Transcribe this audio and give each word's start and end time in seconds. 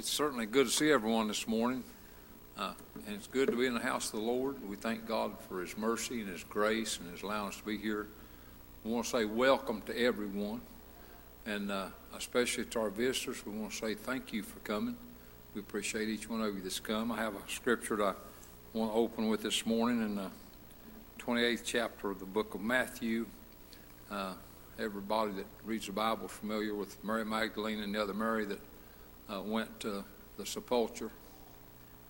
It's 0.00 0.10
certainly 0.10 0.46
good 0.46 0.66
to 0.66 0.72
see 0.72 0.90
everyone 0.90 1.28
this 1.28 1.46
morning, 1.46 1.84
uh, 2.56 2.72
and 3.06 3.14
it's 3.14 3.26
good 3.26 3.50
to 3.50 3.56
be 3.58 3.66
in 3.66 3.74
the 3.74 3.80
house 3.80 4.06
of 4.06 4.12
the 4.12 4.24
Lord. 4.24 4.56
We 4.66 4.76
thank 4.76 5.06
God 5.06 5.38
for 5.46 5.60
His 5.60 5.76
mercy 5.76 6.22
and 6.22 6.30
His 6.30 6.42
grace 6.42 6.98
and 6.98 7.12
His 7.12 7.22
allowing 7.22 7.48
us 7.48 7.58
to 7.58 7.64
be 7.66 7.76
here. 7.76 8.06
We 8.82 8.92
want 8.92 9.04
to 9.04 9.10
say 9.10 9.26
welcome 9.26 9.82
to 9.82 10.02
everyone, 10.02 10.62
and 11.44 11.70
uh, 11.70 11.88
especially 12.16 12.64
to 12.64 12.80
our 12.80 12.88
visitors. 12.88 13.44
We 13.44 13.52
want 13.52 13.72
to 13.72 13.76
say 13.76 13.94
thank 13.94 14.32
you 14.32 14.42
for 14.42 14.58
coming. 14.60 14.96
We 15.54 15.60
appreciate 15.60 16.08
each 16.08 16.30
one 16.30 16.40
of 16.40 16.54
you 16.54 16.62
that's 16.62 16.80
come. 16.80 17.12
I 17.12 17.18
have 17.18 17.34
a 17.34 17.50
scripture 17.50 17.96
that 17.96 18.16
I 18.74 18.78
want 18.78 18.92
to 18.92 18.96
open 18.96 19.28
with 19.28 19.42
this 19.42 19.66
morning 19.66 20.00
in 20.02 20.14
the 20.14 20.30
28th 21.18 21.62
chapter 21.62 22.10
of 22.10 22.20
the 22.20 22.24
book 22.24 22.54
of 22.54 22.62
Matthew. 22.62 23.26
Uh, 24.10 24.32
everybody 24.78 25.32
that 25.32 25.46
reads 25.62 25.84
the 25.84 25.92
Bible 25.92 26.24
is 26.24 26.32
familiar 26.32 26.74
with 26.74 27.04
Mary 27.04 27.26
Magdalene 27.26 27.80
and 27.80 27.94
the 27.94 28.02
other 28.02 28.14
Mary 28.14 28.46
that 28.46 28.60
uh, 29.30 29.40
went 29.42 29.80
to 29.80 30.04
the 30.36 30.46
sepulchre. 30.46 31.10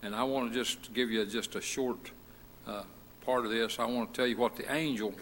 And 0.02 0.14
I 0.14 0.24
want 0.24 0.52
to 0.52 0.58
just 0.58 0.92
give 0.94 1.10
you 1.10 1.24
just 1.26 1.54
a 1.54 1.60
short 1.60 2.10
uh, 2.66 2.84
part 3.24 3.44
of 3.44 3.50
this. 3.50 3.78
I 3.78 3.84
want 3.86 4.12
to 4.12 4.16
tell 4.16 4.26
you 4.26 4.36
what 4.36 4.56
the 4.56 4.72
angel 4.72 5.14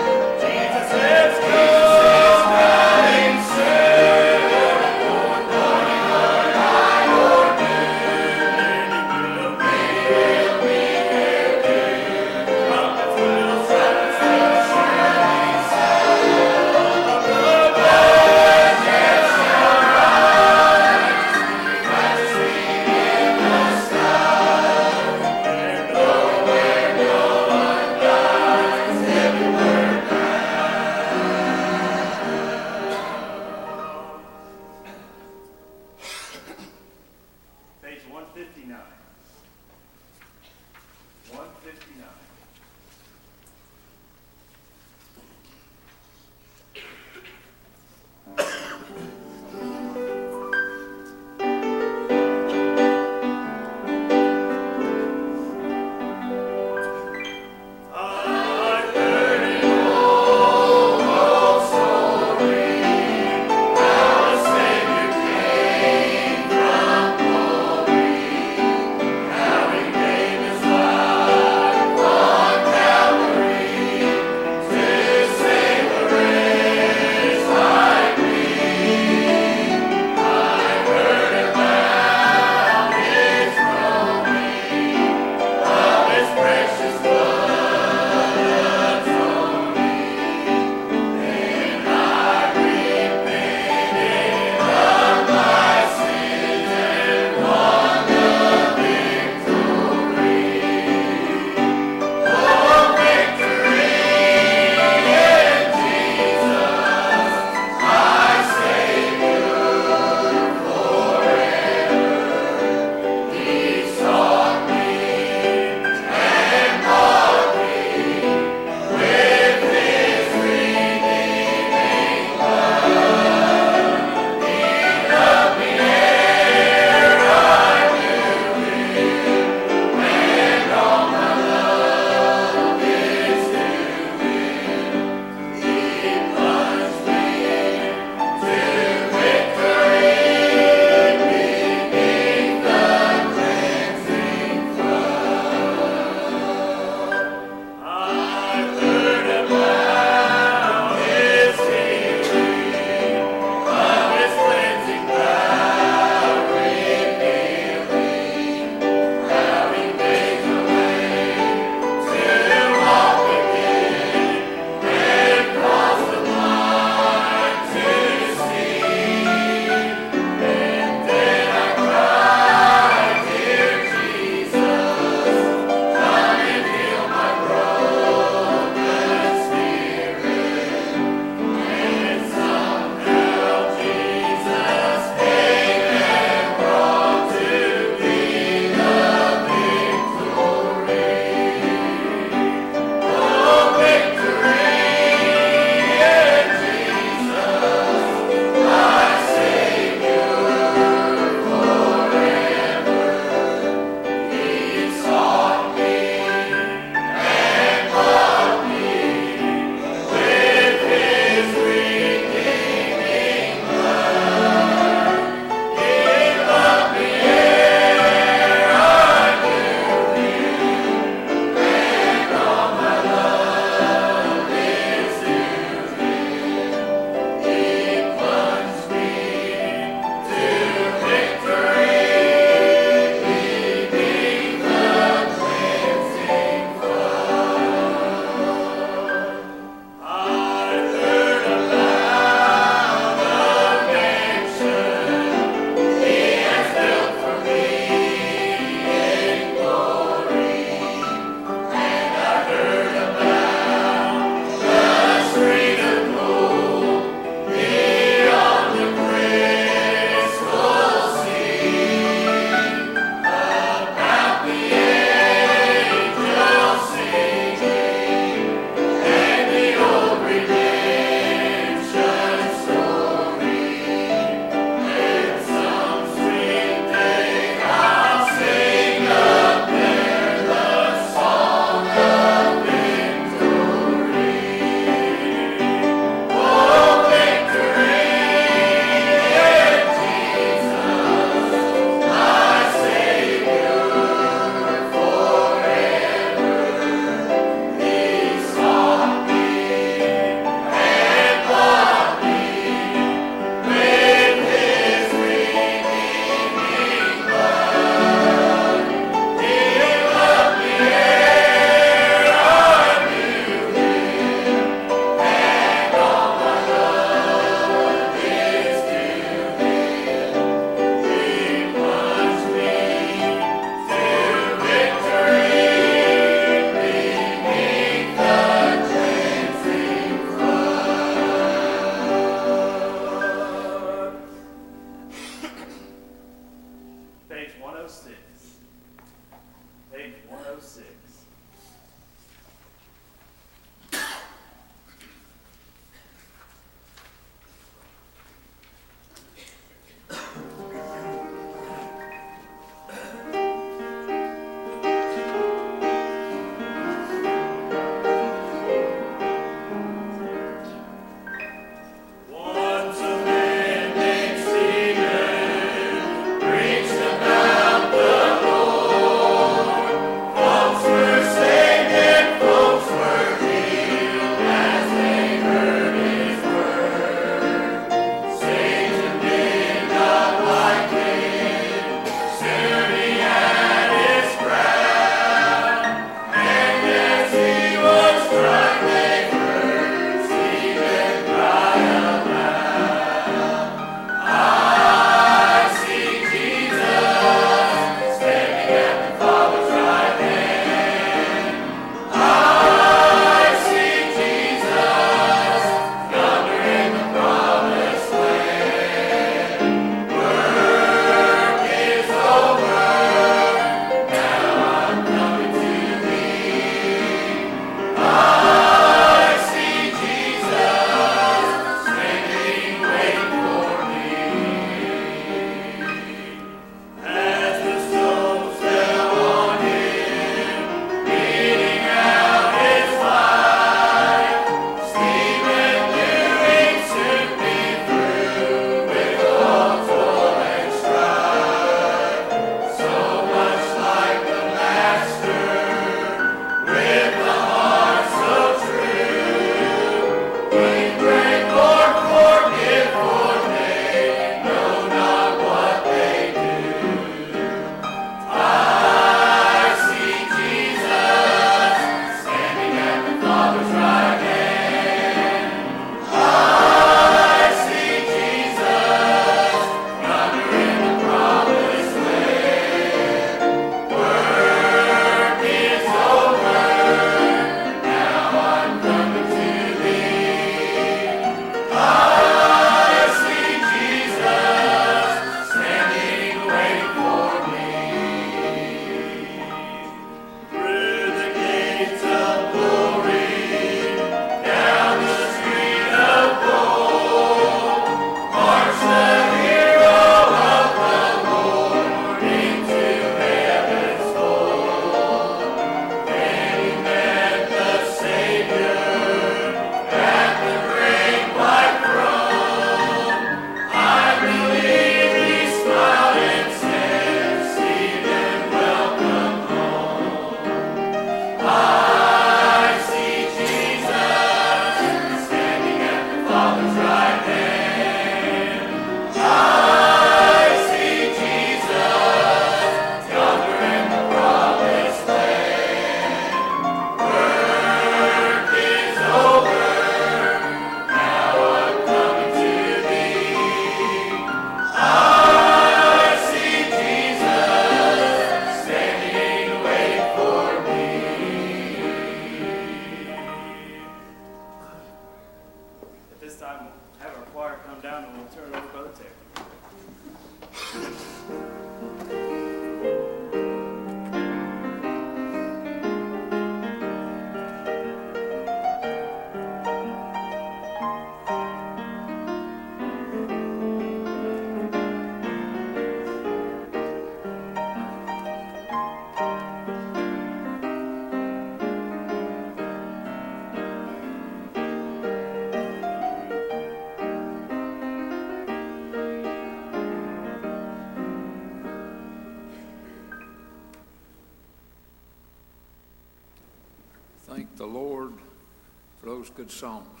Songs. 599.54 600.00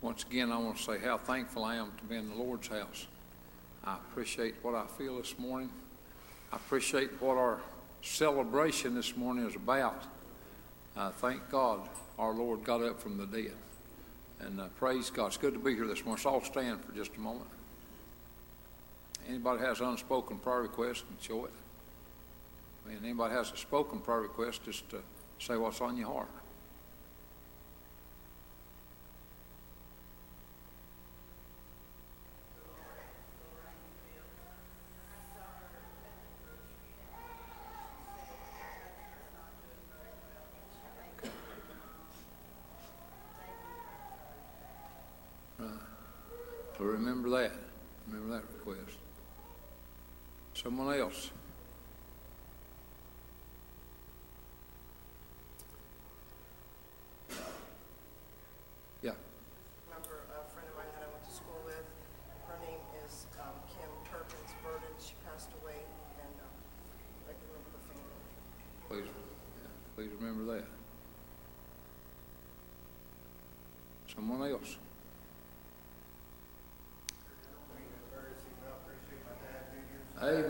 Once 0.00 0.24
again, 0.24 0.52
I 0.52 0.58
want 0.58 0.76
to 0.76 0.82
say 0.82 0.98
how 0.98 1.18
thankful 1.18 1.64
I 1.64 1.76
am 1.76 1.92
to 1.98 2.04
be 2.04 2.16
in 2.16 2.28
the 2.28 2.34
Lord's 2.34 2.68
house. 2.68 3.06
I 3.84 3.94
appreciate 3.94 4.54
what 4.62 4.74
I 4.74 4.86
feel 4.86 5.18
this 5.18 5.38
morning. 5.38 5.70
I 6.52 6.56
appreciate 6.56 7.10
what 7.20 7.36
our 7.36 7.60
celebration 8.02 8.94
this 8.94 9.16
morning 9.16 9.46
is 9.46 9.56
about. 9.56 10.04
Uh, 10.96 11.10
thank 11.10 11.48
God 11.50 11.88
our 12.18 12.32
Lord 12.32 12.64
got 12.64 12.82
up 12.82 13.00
from 13.00 13.18
the 13.18 13.26
dead. 13.26 13.54
And 14.40 14.60
uh, 14.60 14.68
praise 14.78 15.10
God. 15.10 15.26
It's 15.26 15.36
good 15.36 15.54
to 15.54 15.60
be 15.60 15.74
here 15.74 15.86
this 15.86 16.04
morning. 16.04 16.22
So 16.22 16.30
I'll 16.30 16.44
stand 16.44 16.84
for 16.84 16.92
just 16.92 17.14
a 17.16 17.20
moment. 17.20 17.50
Anybody 19.28 19.60
has 19.62 19.80
unspoken 19.80 20.38
prayer 20.38 20.62
request, 20.62 21.04
and 21.10 21.20
show 21.20 21.44
it. 21.44 21.52
And 22.88 23.04
anybody 23.04 23.34
has 23.34 23.52
a 23.52 23.56
spoken 23.56 24.00
prayer 24.00 24.20
request, 24.20 24.64
just 24.64 24.84
uh, 24.94 24.98
say 25.38 25.56
what's 25.56 25.80
on 25.80 25.96
your 25.96 26.06
heart. 26.08 26.28
So 46.78 46.84
remember 46.84 47.28
that. 47.30 47.50
Remember 48.06 48.34
that 48.36 48.44
request. 48.54 48.96
Someone 50.78 50.94
else. 50.96 51.30
Yeah. 59.02 59.18
Remember 59.90 60.22
a 60.30 60.46
friend 60.54 60.70
of 60.70 60.78
mine 60.78 60.86
that 60.94 61.02
I 61.02 61.10
went 61.10 61.26
to 61.26 61.34
school 61.34 61.58
with, 61.66 61.82
her 62.46 62.54
name 62.62 62.78
is 63.02 63.26
um, 63.42 63.58
Kim 63.74 63.90
Perkins 64.06 64.54
Burden. 64.62 64.94
She 65.02 65.18
passed 65.26 65.50
away, 65.62 65.82
and 66.22 66.30
um, 66.46 66.54
I 67.26 67.34
can 67.34 67.42
remember 67.50 67.74
her 67.74 67.82
family. 67.90 68.22
Please, 68.86 69.10
yeah, 69.10 69.74
please 69.98 70.14
remember 70.20 70.46
that. 70.54 70.62
Someone 74.14 74.46
else. 74.46 74.62
Amen. 74.62 74.78
Yes, 74.78 74.78
sir. 78.06 78.22
He's 78.30 78.38
such 78.46 78.58
a, 78.58 78.58
a 78.58 78.58
light 78.58 78.58
to 78.58 78.58
us, 78.58 78.58
and 78.58 78.58
Amen. 78.58 78.58
been 78.58 78.58
good 78.58 78.58
all 78.58 78.58
through 78.58 78.58
my 78.58 78.58
life, 78.58 78.58
and, 78.58 78.58
uh, 78.58 78.58
with 78.58 78.58
my 78.58 78.58
kids, 78.58 78.58
Right. 78.58 78.58
and, 78.58 78.58
uh, 78.58 78.58
he's 78.58 78.58
got 78.58 78.58
surgery 78.58 78.58
in 78.58 78.58
the 78.58 78.58
morning, 78.58 78.68
and 78.68 78.68
I'm 78.68 78.74
going 78.82 78.98
to 78.98 79.04
Cleveland 79.04 79.28
later 79.28 79.44
this 79.48 79.58
afternoon, 79.58 80.02
I 80.28 80.42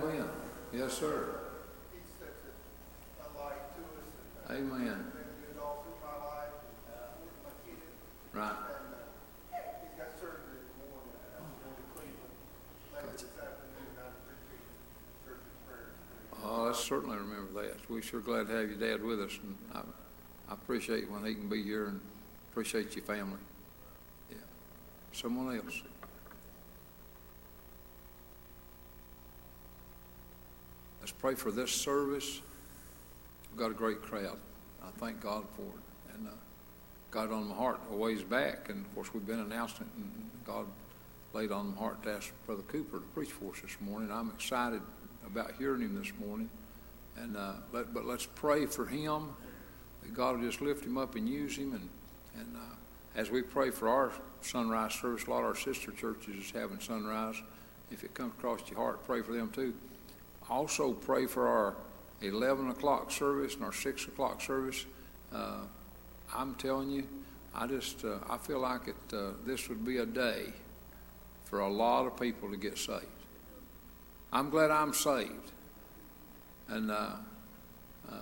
Yes, 0.72 0.92
sir. 0.94 1.38
Amen. 4.50 5.04
prayers. 8.32 8.56
Oh, 16.42 16.70
I 16.70 16.72
certainly 16.72 17.16
remember 17.16 17.62
that. 17.62 17.76
We're 17.88 18.02
sure 18.02 18.20
glad 18.20 18.48
to 18.48 18.54
have 18.54 18.68
your 18.68 18.78
dad 18.78 19.04
with 19.04 19.20
us, 19.20 19.38
and 19.42 19.56
I, 19.74 19.82
I 20.50 20.54
appreciate 20.54 21.08
when 21.08 21.24
he 21.24 21.34
can 21.34 21.48
be 21.48 21.62
here 21.62 21.86
and 21.86 22.00
appreciate 22.50 22.96
your 22.96 23.04
family. 23.04 23.38
Yeah. 24.30 24.38
Someone 25.12 25.54
else. 25.56 25.82
Pray 31.18 31.34
for 31.34 31.50
this 31.50 31.70
service. 31.70 32.40
We've 33.50 33.58
got 33.58 33.70
a 33.70 33.74
great 33.74 34.02
crowd. 34.02 34.38
I 34.82 34.90
thank 34.98 35.20
God 35.20 35.44
for 35.56 35.62
it. 35.62 36.14
And 36.14 36.28
uh, 36.28 36.32
got 37.10 37.26
it 37.26 37.32
on 37.32 37.48
my 37.48 37.54
heart 37.54 37.80
a 37.90 37.96
ways 37.96 38.22
back, 38.22 38.68
and 38.68 38.84
of 38.84 38.94
course 38.94 39.12
we've 39.12 39.26
been 39.26 39.40
announcing 39.40 39.86
it, 39.86 40.00
and 40.00 40.30
God 40.44 40.66
laid 41.34 41.52
on 41.52 41.70
my 41.70 41.76
heart 41.76 42.02
to 42.04 42.12
ask 42.12 42.32
Brother 42.46 42.62
Cooper 42.62 42.98
to 42.98 43.04
preach 43.14 43.32
for 43.32 43.52
us 43.52 43.60
this 43.60 43.76
morning. 43.80 44.10
I'm 44.10 44.30
excited 44.30 44.80
about 45.26 45.52
hearing 45.58 45.82
him 45.82 45.98
this 45.98 46.12
morning. 46.18 46.48
And 47.16 47.36
uh, 47.36 47.54
let, 47.72 47.92
but 47.92 48.06
let's 48.06 48.26
pray 48.26 48.66
for 48.66 48.86
him 48.86 49.30
that 50.02 50.14
God 50.14 50.38
will 50.38 50.46
just 50.46 50.60
lift 50.60 50.84
him 50.84 50.96
up 50.96 51.16
and 51.16 51.28
use 51.28 51.56
him. 51.56 51.72
And 51.72 51.88
and 52.38 52.56
uh, 52.56 52.74
as 53.16 53.30
we 53.30 53.42
pray 53.42 53.70
for 53.70 53.88
our 53.88 54.12
sunrise 54.40 54.94
service, 54.94 55.26
a 55.26 55.30
lot 55.30 55.40
of 55.40 55.46
our 55.46 55.56
sister 55.56 55.90
churches 55.92 56.36
is 56.36 56.50
having 56.50 56.80
sunrise. 56.80 57.36
If 57.90 58.04
it 58.04 58.14
comes 58.14 58.32
across 58.38 58.60
your 58.70 58.78
heart, 58.78 59.04
pray 59.04 59.22
for 59.22 59.32
them 59.32 59.50
too. 59.50 59.74
Also 60.50 60.92
pray 60.92 61.26
for 61.26 61.46
our 61.46 61.74
11 62.22 62.70
o'clock 62.70 63.10
service 63.10 63.54
and 63.54 63.64
our 63.64 63.72
6 63.72 64.06
o'clock 64.06 64.40
service. 64.40 64.86
Uh, 65.32 65.60
I'm 66.34 66.54
telling 66.54 66.90
you, 66.90 67.06
I 67.54 67.66
just 67.66 68.04
uh, 68.04 68.18
I 68.28 68.38
feel 68.38 68.60
like 68.60 68.88
it. 68.88 69.14
Uh, 69.14 69.30
this 69.44 69.68
would 69.68 69.84
be 69.84 69.98
a 69.98 70.06
day 70.06 70.52
for 71.44 71.60
a 71.60 71.68
lot 71.68 72.06
of 72.06 72.18
people 72.18 72.50
to 72.50 72.56
get 72.56 72.76
saved. 72.78 73.06
I'm 74.32 74.50
glad 74.50 74.70
I'm 74.70 74.92
saved, 74.92 75.52
and 76.68 76.90
uh, 76.90 77.12
uh, 78.10 78.14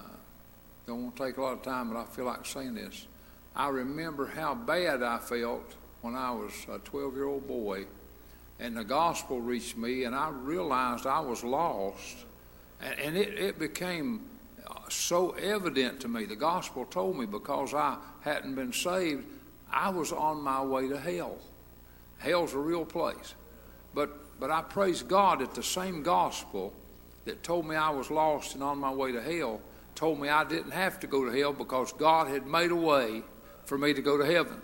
don't 0.87 1.03
want 1.03 1.17
to 1.17 1.25
take 1.25 1.37
a 1.37 1.43
lot 1.43 1.55
of 1.55 1.62
time, 1.62 1.93
but 1.93 1.99
I 1.99 2.05
feel 2.05 2.25
like 2.25 2.47
saying 2.47 2.75
this. 2.75 3.07
I 3.57 3.69
remember 3.69 4.27
how 4.27 4.55
bad 4.55 5.03
I 5.03 5.19
felt 5.19 5.75
when 6.03 6.15
I 6.15 6.31
was 6.31 6.53
a 6.69 6.79
12-year-old 6.79 7.49
boy, 7.49 7.87
and 8.59 8.77
the 8.77 8.85
gospel 8.85 9.40
reached 9.40 9.77
me, 9.77 10.05
and 10.05 10.14
I 10.14 10.31
realized 10.31 11.07
I 11.07 11.21
was 11.21 11.45
lost, 11.45 12.25
and, 12.81 12.99
and 12.99 13.16
it, 13.16 13.38
it 13.38 13.59
became 13.59 14.23
uh, 14.66 14.75
so 14.88 15.33
evident 15.33 16.01
to 16.01 16.09
me. 16.09 16.25
The 16.25 16.37
gospel 16.37 16.85
told 16.85 17.19
me 17.19 17.27
because 17.27 17.75
I 17.75 17.99
hadn't 18.21 18.55
been 18.55 18.73
saved, 18.73 19.25
I 19.71 19.90
was 19.90 20.12
on 20.12 20.40
my 20.40 20.62
way 20.62 20.88
to 20.88 20.99
hell. 20.99 21.37
Hell's 22.19 22.55
a 22.55 22.59
real 22.59 22.85
place. 22.85 23.35
But, 23.95 24.38
but 24.40 24.51
I 24.51 24.62
praise 24.62 25.03
God 25.03 25.40
that 25.40 25.55
the 25.55 25.62
same 25.62 26.03
gospel 26.03 26.73
that 27.25 27.42
told 27.42 27.66
me 27.66 27.77
I 27.77 27.90
was 27.90 28.11
lost 28.11 28.55
and 28.55 28.62
on 28.62 28.79
my 28.79 28.92
way 28.92 29.12
to 29.12 29.21
hell 29.21 29.61
told 29.95 30.21
me 30.21 30.29
I 30.29 30.45
didn't 30.45 30.73
have 30.73 31.01
to 31.01 31.07
go 31.07 31.25
to 31.25 31.37
hell 31.37 31.53
because 31.53 31.92
God 31.92 32.29
had 32.29 32.47
made 32.47 32.71
a 32.71 32.77
way 32.77 33.23
for 33.64 33.77
me 33.77 33.95
to 33.95 34.03
go 34.03 34.16
to 34.16 34.25
heaven. 34.25 34.61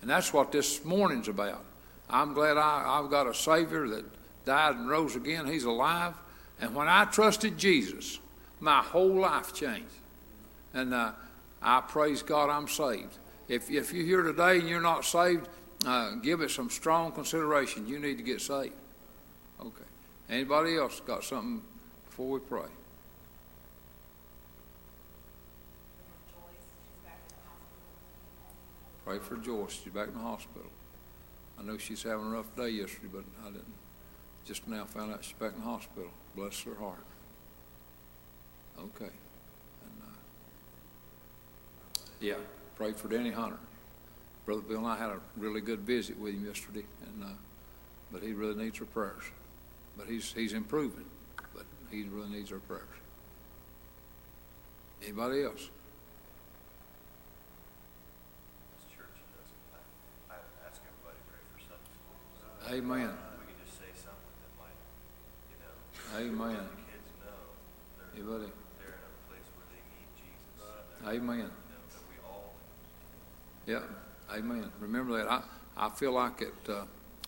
And 0.00 0.10
that's 0.10 0.32
what 0.32 0.52
this 0.52 0.84
morning's 0.84 1.28
about. 1.28 1.64
I'm 2.08 2.34
glad 2.34 2.56
I, 2.56 2.98
I've 2.98 3.10
got 3.10 3.26
a 3.26 3.34
Savior 3.34 3.88
that 3.88 4.04
died 4.44 4.76
and 4.76 4.88
rose 4.88 5.16
again. 5.16 5.46
He's 5.46 5.64
alive. 5.64 6.14
And 6.60 6.74
when 6.74 6.88
I 6.88 7.04
trusted 7.06 7.58
Jesus, 7.58 8.18
my 8.60 8.82
whole 8.82 9.14
life 9.20 9.54
changed. 9.54 9.86
And 10.72 10.94
uh, 10.94 11.12
I 11.62 11.80
praise 11.80 12.22
God 12.22 12.50
I'm 12.50 12.68
saved. 12.68 13.18
If, 13.48 13.70
if 13.70 13.92
you're 13.92 14.04
here 14.04 14.22
today 14.22 14.58
and 14.58 14.68
you're 14.68 14.80
not 14.80 15.04
saved, 15.04 15.48
uh, 15.86 16.12
give 16.16 16.40
it 16.40 16.50
some 16.50 16.70
strong 16.70 17.12
consideration. 17.12 17.86
You 17.86 17.98
need 17.98 18.16
to 18.18 18.24
get 18.24 18.40
saved. 18.40 18.74
Okay. 19.60 19.84
Anybody 20.30 20.76
else 20.76 21.00
got 21.00 21.24
something 21.24 21.62
before 22.06 22.28
we 22.28 22.40
pray? 22.40 22.68
Pray 29.04 29.18
for 29.18 29.36
Joyce. 29.36 29.80
She's 29.84 29.92
back 29.92 30.08
in 30.08 30.14
the 30.14 30.20
hospital. 30.20 30.70
I 31.58 31.62
know 31.62 31.78
she's 31.78 32.02
having 32.02 32.26
a 32.26 32.30
rough 32.30 32.54
day 32.56 32.70
yesterday, 32.70 33.08
but 33.12 33.24
I 33.44 33.46
didn't. 33.46 33.74
Just 34.44 34.68
now 34.68 34.84
found 34.84 35.12
out 35.12 35.24
she's 35.24 35.34
back 35.34 35.52
in 35.54 35.60
the 35.60 35.64
hospital. 35.64 36.10
Bless 36.36 36.62
her 36.64 36.74
heart. 36.74 37.04
Okay. 38.78 39.04
And, 39.04 40.02
uh, 40.02 40.16
yeah, 42.20 42.34
pray 42.76 42.92
for 42.92 43.08
Danny 43.08 43.30
Hunter. 43.30 43.58
Brother 44.44 44.60
Bill 44.60 44.78
and 44.78 44.86
I 44.86 44.96
had 44.98 45.10
a 45.10 45.20
really 45.38 45.62
good 45.62 45.80
visit 45.80 46.18
with 46.18 46.34
him 46.34 46.44
yesterday, 46.44 46.84
and 47.06 47.24
uh, 47.24 47.28
but 48.12 48.22
he 48.22 48.34
really 48.34 48.62
needs 48.62 48.78
our 48.78 48.86
prayers. 48.86 49.22
But 49.96 50.06
he's 50.06 50.34
he's 50.34 50.52
improving, 50.52 51.06
but 51.54 51.64
he 51.90 52.02
really 52.02 52.28
needs 52.28 52.52
our 52.52 52.58
prayers. 52.58 52.84
Anybody 55.02 55.44
else? 55.44 55.70
This 58.76 58.84
church 58.92 59.16
doesn't, 59.32 59.64
I, 60.28 60.34
I 60.34 60.36
ask 60.68 60.80
everybody 60.84 61.16
to 61.16 61.24
pray 61.32 61.40
for 61.52 61.60
Sunday 61.60 61.88
school. 61.96 62.16
So 62.36 62.44
Amen. 62.70 63.10
We 63.38 63.46
can 63.46 63.56
just 63.64 63.78
say 63.78 63.90
something 63.94 64.34
that 64.40 64.52
might, 64.58 64.78
you 65.50 65.56
know, 65.60 66.32
Amen. 66.32 66.56
let 66.56 66.70
the 66.70 66.82
kids 66.90 67.10
know 67.20 67.40
they're, 67.98 68.22
Anybody? 68.22 68.52
they're 68.78 68.88
in 68.88 69.04
a 69.04 69.28
place 69.28 69.46
where 69.54 69.68
they 69.70 69.82
need 69.92 70.08
Jesus. 70.16 71.06
Amen. 71.06 71.36
you 71.38 71.42
know, 71.42 71.50
that 71.92 72.04
we 72.08 72.16
all, 72.26 72.54
Yeah, 73.66 74.34
amen. 74.36 74.70
Remember 74.80 75.16
that. 75.18 75.30
I, 75.30 75.42
I 75.76 75.88
feel 75.90 76.12
like 76.12 76.40
it, 76.40 76.54
uh, 76.70 76.84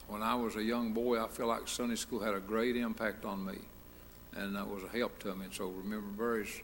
when 0.08 0.22
I 0.22 0.34
was 0.34 0.56
a 0.56 0.62
young 0.62 0.92
boy, 0.92 1.22
I 1.22 1.28
feel 1.28 1.48
like 1.48 1.68
Sunday 1.68 1.96
school 1.96 2.20
had 2.20 2.34
a 2.34 2.40
great 2.40 2.76
impact 2.76 3.24
on 3.24 3.44
me, 3.44 3.58
and 4.36 4.56
that 4.56 4.66
was 4.66 4.82
a 4.84 4.88
help 4.96 5.18
to 5.20 5.34
me. 5.34 5.46
And 5.46 5.54
so 5.54 5.66
remember 5.68 6.06
Barry's 6.16 6.62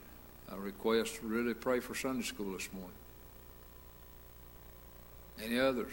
uh, 0.51 0.57
request, 0.57 1.21
really 1.23 1.55
pray 1.55 1.81
for 1.81 1.95
Sunday 1.95 2.23
school 2.25 2.53
this 2.53 2.73
morning. 2.73 2.91
Any 5.43 5.59
others? 5.59 5.93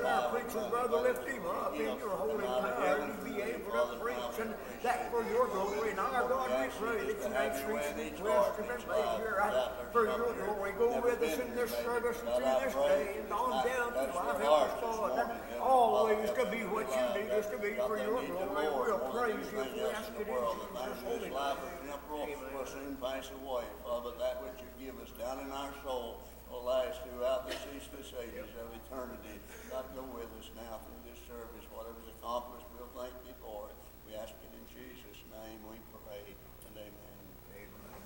our 0.00 0.30
preacher 0.30 0.64
brother, 0.70 0.96
lift 1.02 1.28
him 1.28 1.44
up 1.46 1.74
in 1.74 1.98
your 1.98 2.16
holy 2.16 2.44
power 2.44 3.02
and 3.02 3.24
be 3.24 3.42
able 3.42 3.72
to 3.72 3.96
preach 4.00 4.38
and 4.40 4.54
that 4.82 5.10
for 5.10 5.22
your 5.30 5.46
glory. 5.48 5.90
And 5.90 6.00
our 6.00 6.28
God, 6.28 6.50
we 6.50 6.68
pray 6.78 6.98
that 7.06 7.18
you 7.20 7.30
make 7.30 7.54
sweet, 7.60 7.84
sweet 7.92 8.16
wisdom 8.22 8.66
and 8.72 8.82
here 9.20 9.42
for 9.92 10.04
your 10.04 10.34
glory. 10.34 10.72
Go 10.78 11.00
with 11.00 11.22
us 11.22 11.38
in 11.38 11.54
this 11.54 11.70
service 11.84 12.18
and 12.20 12.30
through 12.34 12.56
this 12.64 12.74
day 12.74 13.16
and 13.22 13.32
on 13.32 13.64
down 13.66 13.92
to 13.92 14.18
our 14.18 14.38
help 14.40 14.82
us. 14.82 15.28
And 15.52 15.60
always 15.60 16.30
to 16.30 16.44
be 16.50 16.64
what 16.66 16.88
you 16.90 17.22
need 17.22 17.30
us 17.30 17.46
to 17.50 17.58
be 17.58 17.74
for 17.86 17.98
your 17.98 18.22
glory. 18.22 18.68
We'll 18.74 18.98
praise 19.12 19.46
you. 19.52 19.58
We 19.58 19.80
ask 19.92 20.10
it 20.18 20.26
in 20.26 20.34
Jesus' 20.34 21.02
holy 21.04 21.30
life 21.30 21.58
name. 21.62 21.72
of 21.72 21.90
temporal 21.90 22.28
will 22.54 22.66
soon 22.66 22.96
pass 22.96 23.30
away, 23.30 23.64
Father, 23.84 24.10
that 24.18 24.42
which 24.42 24.58
you 24.62 24.86
give 24.86 25.00
us 25.00 25.10
down 25.18 25.40
in 25.40 25.50
our 25.52 25.72
soul 25.84 26.22
will 26.52 26.68
last 26.68 27.00
throughout 27.00 27.48
the 27.48 27.56
ceaseless 27.56 28.12
ages 28.20 28.52
of 28.60 28.68
eternity. 28.76 29.40
God, 29.72 29.88
go 29.96 30.04
with 30.12 30.28
us 30.36 30.52
now 30.52 30.84
through 30.84 31.00
this 31.08 31.16
service. 31.24 31.64
Whatever's 31.72 32.12
accomplished, 32.20 32.68
we'll 32.76 32.92
thank 32.92 33.16
thee 33.24 33.32
for 33.40 33.72
it. 33.72 33.76
We 34.04 34.12
ask 34.12 34.36
it 34.36 34.52
in 34.52 34.64
Jesus' 34.68 35.24
name 35.32 35.64
we 35.64 35.80
pray, 36.04 36.20
and 36.28 36.76
amen. 36.76 36.92
Amen. 37.56 38.04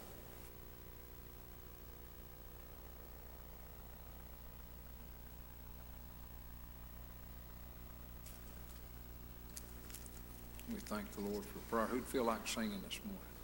We 10.73 10.79
thank 10.87 11.11
the 11.13 11.23
Lord 11.23 11.45
for 11.47 11.59
prayer. 11.67 11.87
Who'd 11.87 12.07
feel 12.07 12.25
like 12.25 12.47
singing 12.47 12.81
this 12.87 13.01
morning? 13.03 13.35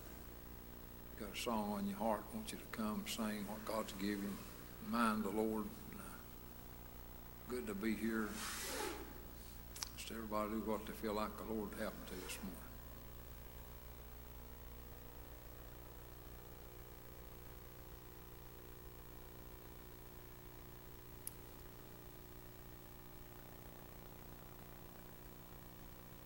Got 1.19 1.35
a 1.35 1.41
song 1.41 1.73
on 1.75 1.87
your 1.89 1.99
heart, 1.99 2.23
want 2.33 2.53
you 2.53 2.59
to 2.59 2.79
come 2.79 3.05
sing 3.07 3.47
what 3.49 3.65
God's 3.65 3.93
given 3.95 4.39
Mind 4.93 5.25
the 5.25 5.31
Lord. 5.31 5.65
Uh, 5.97 6.03
good 7.49 7.67
to 7.67 7.75
be 7.75 7.95
here. 7.95 8.29
Just 9.97 10.11
everybody 10.11 10.51
do 10.51 10.57
what 10.71 10.85
they 10.85 10.93
feel 10.93 11.15
like 11.15 11.31
the 11.39 11.51
Lord 11.51 11.71
happened 11.81 12.07
to 12.09 12.15
this 12.27 12.37
morning. 12.43 12.59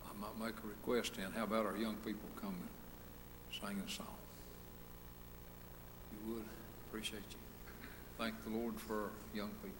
I 0.03 0.19
might 0.19 0.45
make 0.45 0.55
a 0.61 0.67
request 0.67 1.13
then. 1.15 1.31
How 1.31 1.45
about 1.45 1.65
our 1.65 1.77
young 1.77 1.95
people 2.03 2.27
coming 2.35 2.67
singing 3.61 3.81
a 3.87 3.89
song? 3.89 4.07
You 6.11 6.33
would? 6.33 6.43
Appreciate 6.89 7.23
you. 7.31 7.46
Thank 8.17 8.33
the 8.43 8.49
Lord 8.49 8.79
for 8.79 9.11
young 9.35 9.51
people. 9.61 9.77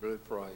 Really 0.00 0.18
pray. 0.18 0.50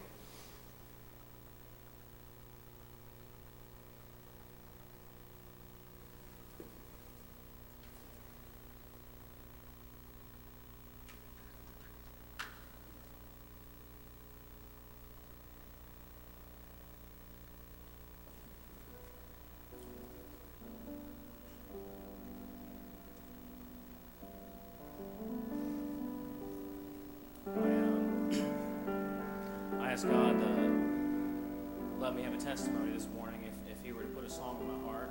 I 30.01 30.03
asked 30.03 30.13
God 30.13 30.41
to 30.41 32.03
let 32.03 32.17
me 32.17 32.23
have 32.23 32.33
a 32.33 32.39
testimony 32.39 32.93
this 32.93 33.07
morning 33.15 33.41
if, 33.45 33.77
if 33.77 33.85
He 33.85 33.93
were 33.93 34.01
to 34.01 34.09
put 34.09 34.25
a 34.25 34.31
song 34.31 34.57
in 34.63 34.67
my 34.67 34.91
heart. 34.91 35.11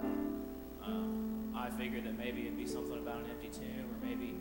Um, 0.84 1.54
I 1.56 1.70
figured 1.70 2.06
that 2.06 2.18
maybe 2.18 2.48
it'd 2.48 2.58
be 2.58 2.66
something 2.66 2.98
about 2.98 3.18
an 3.18 3.30
empty 3.30 3.50
tomb 3.50 3.86
or 3.86 4.04
maybe 4.04 4.34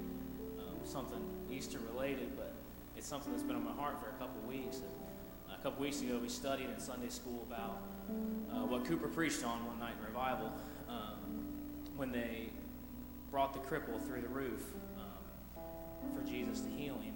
um, 0.59 0.77
something 0.85 1.21
Easter 1.53 1.79
related, 1.93 2.35
but 2.35 2.55
it's 2.97 3.07
something 3.07 3.31
that's 3.31 3.43
been 3.43 3.57
on 3.57 3.65
my 3.65 3.73
heart 3.73 4.01
for 4.01 4.09
a 4.09 4.13
couple 4.13 4.41
weeks. 4.49 4.79
And 4.79 5.55
a 5.55 5.63
couple 5.63 5.83
weeks 5.83 6.01
ago, 6.01 6.19
we 6.19 6.31
studied 6.31 6.71
in 6.71 6.81
Sunday 6.81 7.11
school 7.11 7.47
about 7.47 7.83
uh, 8.51 8.65
what 8.65 8.87
Cooper 8.87 9.09
preached 9.09 9.45
on 9.45 9.67
one 9.67 9.79
night 9.79 9.97
in 10.01 10.07
revival 10.07 10.51
um, 10.89 11.19
when 11.95 12.11
they 12.11 12.49
brought 13.31 13.53
the 13.53 13.61
cripple 13.61 14.01
through 14.07 14.23
the 14.23 14.29
roof 14.29 14.63
um, 14.97 16.15
for 16.17 16.27
Jesus 16.27 16.63
to 16.63 16.71
heal 16.71 16.95
him. 16.95 17.08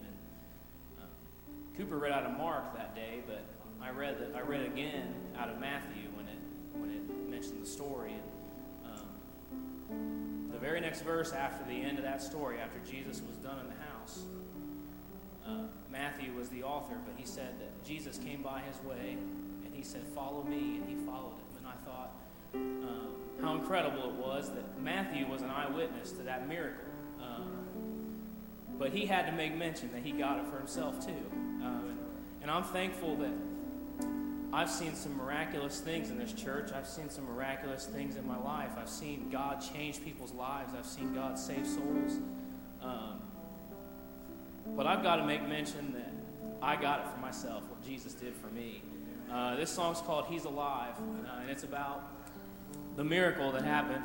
Cooper 1.76 1.98
read 1.98 2.12
out 2.12 2.24
of 2.24 2.36
Mark 2.36 2.74
that 2.74 2.94
day, 2.94 3.22
but 3.26 3.44
I 3.80 3.90
read 3.90 4.20
that 4.20 4.36
I 4.36 4.42
read 4.42 4.62
again 4.62 5.14
out 5.36 5.48
of 5.48 5.58
Matthew 5.58 6.08
when 6.14 6.26
it 6.28 6.38
when 6.74 6.90
it 6.90 7.30
mentioned 7.30 7.62
the 7.62 7.66
story. 7.66 8.12
And 8.12 8.92
um, 8.92 10.50
the 10.52 10.58
very 10.58 10.80
next 10.80 11.02
verse 11.02 11.32
after 11.32 11.64
the 11.64 11.82
end 11.82 11.98
of 11.98 12.04
that 12.04 12.22
story, 12.22 12.58
after 12.58 12.78
Jesus 12.88 13.22
was 13.26 13.36
done 13.36 13.58
in 13.60 13.66
the 13.68 13.82
house, 13.90 14.20
uh, 15.46 15.66
Matthew 15.90 16.32
was 16.34 16.48
the 16.50 16.62
author, 16.62 16.96
but 17.04 17.14
he 17.16 17.26
said 17.26 17.58
that 17.58 17.84
Jesus 17.84 18.18
came 18.18 18.42
by 18.42 18.60
his 18.60 18.76
way 18.84 19.16
and 19.64 19.74
he 19.74 19.82
said, 19.82 20.02
"Follow 20.14 20.42
me," 20.44 20.76
and 20.76 20.88
he 20.88 20.94
followed 21.06 21.32
him. 21.32 21.56
And 21.58 21.66
I 21.66 21.74
thought 21.86 22.12
um, 22.54 23.14
how 23.40 23.54
incredible 23.54 24.10
it 24.10 24.14
was 24.14 24.50
that 24.50 24.80
Matthew 24.80 25.26
was 25.26 25.42
an 25.42 25.50
eyewitness 25.50 26.12
to 26.12 26.22
that 26.24 26.46
miracle. 26.48 26.84
Um, 27.20 27.62
but 28.78 28.92
he 28.92 29.06
had 29.06 29.26
to 29.26 29.32
make 29.32 29.56
mention 29.56 29.90
that 29.92 30.02
he 30.02 30.12
got 30.12 30.38
it 30.38 30.46
for 30.48 30.58
himself 30.58 31.04
too. 31.04 31.51
I'm 32.52 32.64
thankful 32.64 33.16
that 33.16 33.32
I've 34.52 34.68
seen 34.68 34.94
some 34.94 35.16
miraculous 35.16 35.80
things 35.80 36.10
in 36.10 36.18
this 36.18 36.34
church. 36.34 36.70
I've 36.70 36.86
seen 36.86 37.08
some 37.08 37.24
miraculous 37.24 37.86
things 37.86 38.16
in 38.16 38.26
my 38.26 38.36
life. 38.36 38.72
I've 38.78 38.90
seen 38.90 39.30
God 39.30 39.64
change 39.72 40.04
people's 40.04 40.32
lives. 40.32 40.74
I've 40.78 40.84
seen 40.84 41.14
God 41.14 41.38
save 41.38 41.66
souls. 41.66 42.18
Um, 42.82 43.22
but 44.76 44.86
I've 44.86 45.02
got 45.02 45.16
to 45.16 45.24
make 45.24 45.48
mention 45.48 45.94
that 45.94 46.12
I 46.60 46.76
got 46.76 47.00
it 47.00 47.08
for 47.08 47.16
myself, 47.20 47.62
what 47.70 47.82
Jesus 47.82 48.12
did 48.12 48.36
for 48.36 48.48
me. 48.48 48.82
Uh, 49.32 49.56
this 49.56 49.70
song's 49.70 50.02
called 50.02 50.26
He's 50.26 50.44
Alive, 50.44 50.92
uh, 50.98 51.40
and 51.40 51.48
it's 51.48 51.64
about 51.64 52.02
the 52.96 53.04
miracle 53.04 53.50
that 53.52 53.62
happened 53.62 54.04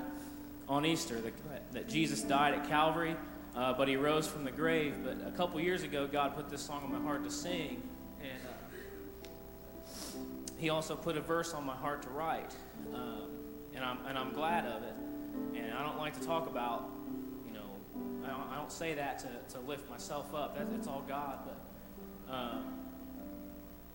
on 0.69 0.85
Easter, 0.85 1.19
that, 1.19 1.73
that 1.73 1.89
Jesus 1.89 2.21
died 2.21 2.53
at 2.53 2.69
Calvary, 2.69 3.17
uh, 3.57 3.73
but 3.73 3.89
he 3.89 3.97
rose 3.97 4.25
from 4.25 4.45
the 4.45 4.51
grave. 4.51 4.95
But 5.03 5.17
a 5.27 5.31
couple 5.31 5.59
years 5.59 5.83
ago, 5.83 6.07
God 6.07 6.33
put 6.33 6.49
this 6.49 6.61
song 6.61 6.83
on 6.83 6.93
my 6.93 6.99
heart 6.99 7.25
to 7.25 7.29
sing, 7.29 7.83
he 10.57 10.69
also 10.69 10.95
put 10.95 11.17
a 11.17 11.21
verse 11.21 11.53
on 11.53 11.65
my 11.65 11.75
heart 11.75 12.01
to 12.03 12.09
write, 12.09 12.55
um, 12.93 13.29
and 13.73 13.83
I'm 13.83 13.99
and 14.07 14.17
I'm 14.17 14.33
glad 14.33 14.65
of 14.65 14.83
it. 14.83 14.95
And 15.55 15.73
I 15.73 15.83
don't 15.83 15.97
like 15.97 16.19
to 16.19 16.25
talk 16.25 16.47
about, 16.47 16.89
you 17.45 17.53
know, 17.53 17.69
I 18.25 18.29
don't, 18.29 18.51
I 18.51 18.55
don't 18.55 18.71
say 18.71 18.95
that 18.95 19.19
to, 19.19 19.27
to 19.53 19.59
lift 19.59 19.87
myself 19.89 20.33
up. 20.33 20.57
That, 20.57 20.67
it's 20.75 20.87
all 20.87 21.03
God, 21.07 21.39
but. 21.45 22.33
Um, 22.33 22.77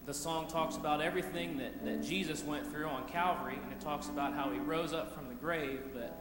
the 0.04 0.14
song 0.14 0.48
talks 0.48 0.76
about 0.76 1.00
everything 1.00 1.58
that, 1.58 1.84
that 1.84 2.02
Jesus 2.02 2.42
went 2.42 2.66
through 2.66 2.86
on 2.86 3.06
Calvary, 3.08 3.58
and 3.62 3.72
it 3.72 3.80
talks 3.80 4.08
about 4.08 4.34
how 4.34 4.50
he 4.50 4.58
rose 4.58 4.92
up 4.92 5.14
from 5.14 5.28
the 5.28 5.34
grave. 5.34 5.80
But 5.94 6.18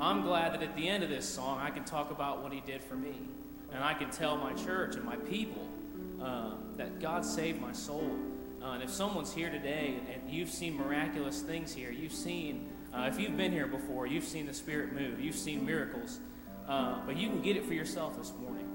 I'm 0.00 0.22
glad 0.22 0.54
that 0.54 0.62
at 0.62 0.74
the 0.74 0.88
end 0.88 1.02
of 1.02 1.10
this 1.10 1.28
song, 1.28 1.60
I 1.60 1.70
can 1.70 1.84
talk 1.84 2.10
about 2.10 2.42
what 2.42 2.52
he 2.52 2.60
did 2.60 2.82
for 2.82 2.94
me. 2.94 3.14
And 3.70 3.84
I 3.84 3.92
can 3.92 4.10
tell 4.10 4.38
my 4.38 4.54
church 4.54 4.96
and 4.96 5.04
my 5.04 5.16
people 5.16 5.68
um, 6.22 6.72
that 6.78 7.00
God 7.00 7.24
saved 7.24 7.60
my 7.60 7.72
soul. 7.72 8.16
Uh, 8.62 8.72
and 8.72 8.82
if 8.82 8.90
someone's 8.90 9.32
here 9.32 9.50
today 9.50 10.00
and 10.12 10.30
you've 10.30 10.50
seen 10.50 10.76
miraculous 10.76 11.42
things 11.42 11.72
here, 11.72 11.90
you've 11.90 12.12
seen, 12.12 12.68
uh, 12.92 13.08
if 13.10 13.18
you've 13.20 13.36
been 13.36 13.52
here 13.52 13.68
before, 13.68 14.06
you've 14.06 14.24
seen 14.24 14.46
the 14.46 14.54
Spirit 14.54 14.92
move, 14.92 15.20
you've 15.20 15.36
seen 15.36 15.64
miracles, 15.64 16.18
uh, 16.68 16.98
but 17.06 17.16
you 17.16 17.28
can 17.28 17.40
get 17.40 17.56
it 17.56 17.64
for 17.64 17.74
yourself 17.74 18.18
this 18.18 18.32
morning. 18.40 18.66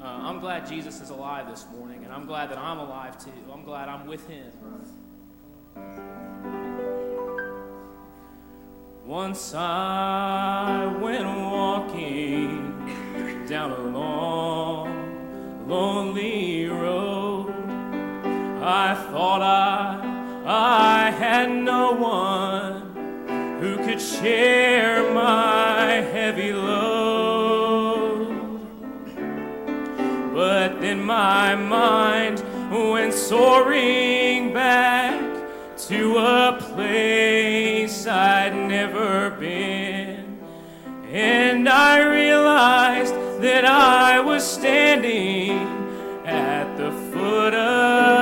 Uh, 0.00 0.04
I'm 0.04 0.40
glad 0.40 0.66
Jesus 0.66 1.00
is 1.00 1.10
alive 1.10 1.48
this 1.48 1.66
morning, 1.72 2.04
and 2.04 2.12
I'm 2.12 2.26
glad 2.26 2.50
that 2.50 2.58
I'm 2.58 2.78
alive 2.78 3.22
too. 3.22 3.32
I'm 3.52 3.64
glad 3.64 3.88
I'm 3.88 4.06
with 4.06 4.26
him. 4.28 4.52
Once 9.06 9.54
I 9.54 10.86
went 11.00 11.24
walking 11.24 12.70
down 13.48 13.72
a 13.72 13.80
long, 13.80 15.66
lonely 15.68 16.66
road. 16.66 17.29
I 18.70 18.94
thought 18.94 19.42
I, 19.42 19.98
I 20.46 21.10
had 21.10 21.50
no 21.50 21.90
one 21.90 23.58
who 23.60 23.76
could 23.78 24.00
share 24.00 25.12
my 25.12 25.86
heavy 26.12 26.52
load. 26.52 28.28
But 30.32 30.80
then 30.80 31.02
my 31.02 31.56
mind 31.56 32.44
went 32.70 33.12
soaring 33.12 34.54
back 34.54 35.20
to 35.88 36.18
a 36.18 36.56
place 36.60 38.06
I'd 38.06 38.54
never 38.54 39.30
been. 39.30 40.38
And 41.10 41.68
I 41.68 42.02
realized 42.02 43.14
that 43.42 43.64
I 43.64 44.20
was 44.20 44.48
standing 44.48 45.58
at 46.24 46.76
the 46.76 46.92
foot 47.10 47.52
of 47.54 48.19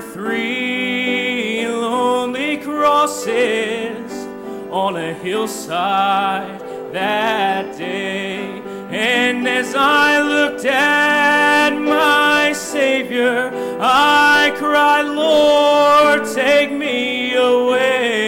Three 0.00 1.66
lonely 1.66 2.56
crosses 2.58 4.12
on 4.70 4.96
a 4.96 5.12
hillside 5.14 6.60
that 6.92 7.78
day. 7.78 8.62
And 8.90 9.46
as 9.46 9.74
I 9.76 10.20
looked 10.20 10.64
at 10.64 11.70
my 11.70 12.52
Savior, 12.52 13.50
I 13.80 14.52
cried, 14.56 15.06
Lord, 15.06 16.24
take 16.34 16.72
me 16.72 17.34
away. 17.34 18.23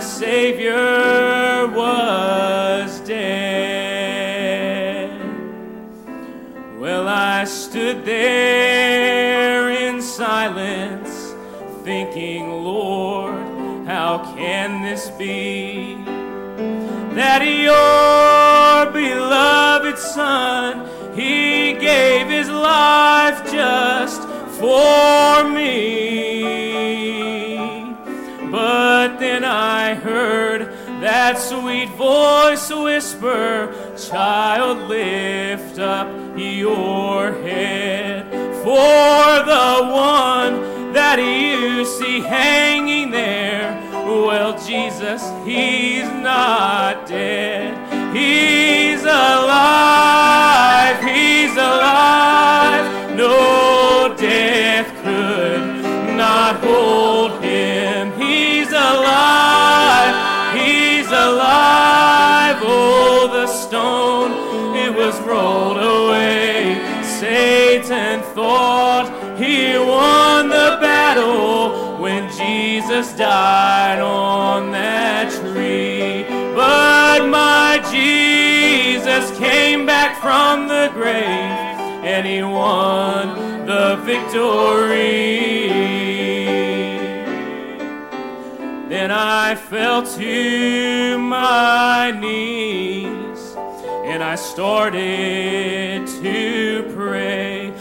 Savior 0.00 1.66
was 1.68 3.00
dead. 3.00 3.20
Well, 6.78 7.06
I 7.06 7.44
stood 7.44 8.04
there 8.04 9.70
in 9.70 10.00
silence, 10.00 11.34
thinking, 11.84 12.50
Lord, 12.50 13.34
how 13.86 14.34
can 14.34 14.82
this 14.82 15.10
be? 15.10 15.96
That 17.14 17.42
your 17.42 18.90
beloved 18.92 19.98
Son, 19.98 20.88
He 21.14 21.74
gave 21.74 22.28
His 22.28 22.48
life 22.48 23.44
just 23.52 24.22
for 24.58 25.44
me. 25.50 26.69
Then 29.40 29.48
I 29.50 29.94
heard 29.94 30.68
that 31.00 31.38
sweet 31.38 31.88
voice 31.96 32.68
whisper, 32.70 33.72
Child, 33.96 34.86
lift 34.86 35.78
up 35.78 36.36
your 36.36 37.32
head. 37.40 38.26
For 38.62 39.42
the 39.48 39.88
one 39.90 40.92
that 40.92 41.18
you 41.18 41.86
see 41.86 42.20
hanging 42.20 43.10
there, 43.10 43.80
well, 44.04 44.62
Jesus, 44.62 45.22
he's 45.46 46.04
not 46.22 47.08
dead. 47.08 47.72
He's 48.14 49.02
alive, 49.04 51.02
he's 51.02 51.52
alive. 51.52 52.59
Thought 68.34 69.06
he 69.38 69.78
won 69.78 70.48
the 70.48 70.78
battle 70.80 71.98
when 72.00 72.30
Jesus 72.32 73.12
died 73.14 74.00
on 74.00 74.70
that 74.72 75.30
tree. 75.30 76.24
But 76.54 77.26
my 77.26 77.80
Jesus 77.90 79.36
came 79.38 79.86
back 79.86 80.20
from 80.20 80.68
the 80.68 80.90
grave 80.92 81.70
and 82.04 82.26
he 82.26 82.42
won 82.42 83.66
the 83.66 83.96
victory. 84.04 85.68
Then 88.88 89.10
I 89.10 89.54
fell 89.54 90.02
to 90.04 91.18
my 91.18 92.10
knees 92.10 93.54
and 94.04 94.22
I 94.22 94.34
started 94.34 96.06
to 96.22 96.92
pray. 96.94 97.72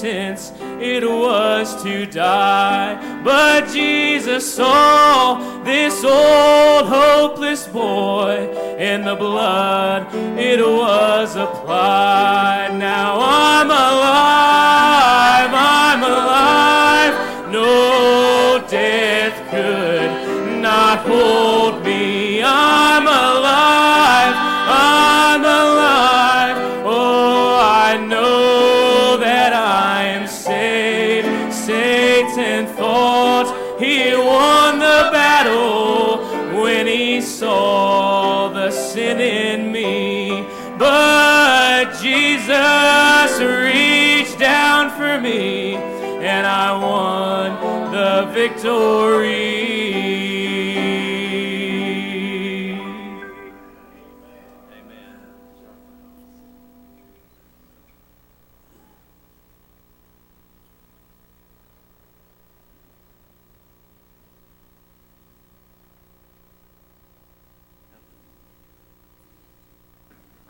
Sentence 0.00 0.52
it 0.80 1.04
was 1.04 1.82
to 1.82 2.06
die. 2.06 3.22
But 3.22 3.68
Jesus 3.68 4.54
saw 4.54 5.62
this 5.62 6.02
old 6.04 6.88
hopeless 6.88 7.66
boy, 7.66 8.48
and 8.78 9.06
the 9.06 9.16
blood 9.16 10.06
it 10.38 10.60
was 10.60 11.36
applied. 11.36 12.76
Now 12.78 13.18
I'm 13.20 13.70
alive, 13.70 15.50
I'm 15.52 16.02
alive. 16.02 16.79
Victory. 48.40 49.36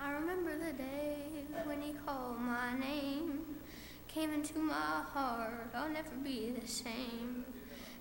I 0.00 0.12
remember 0.12 0.56
the 0.56 0.72
day 0.74 1.16
when 1.64 1.82
he 1.82 1.94
called 2.06 2.38
my 2.38 2.78
name, 2.78 3.56
came 4.06 4.32
into 4.32 4.60
my 4.60 4.74
heart, 5.12 5.70
I'll 5.74 5.88
never 5.88 6.14
be 6.22 6.52
the 6.52 6.68
same. 6.68 7.39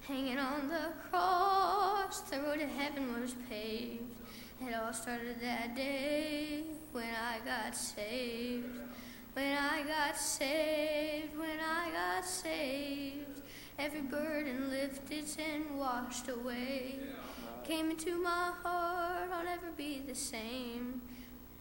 Hanging 0.09 0.39
on 0.39 0.69
the 0.69 0.91
cross, 1.07 2.21
the 2.21 2.39
road 2.39 2.57
to 2.57 2.65
heaven 2.65 3.21
was 3.21 3.35
paved. 3.47 4.01
It 4.59 4.73
all 4.73 4.91
started 4.91 5.39
that 5.39 5.75
day 5.75 6.63
when 6.91 7.05
I 7.05 7.37
got 7.45 7.75
saved. 7.75 8.79
When 9.33 9.55
I 9.55 9.83
got 9.83 10.17
saved, 10.17 11.37
when 11.37 11.59
I 11.59 11.91
got 11.91 12.25
saved, 12.25 13.43
every 13.77 14.01
burden 14.01 14.71
lifted 14.71 15.25
and 15.37 15.77
washed 15.77 16.27
away. 16.27 16.95
Came 17.63 17.91
into 17.91 18.19
my 18.19 18.51
heart, 18.63 19.29
I'll 19.31 19.45
never 19.45 19.69
be 19.77 20.01
the 20.07 20.15
same. 20.15 21.03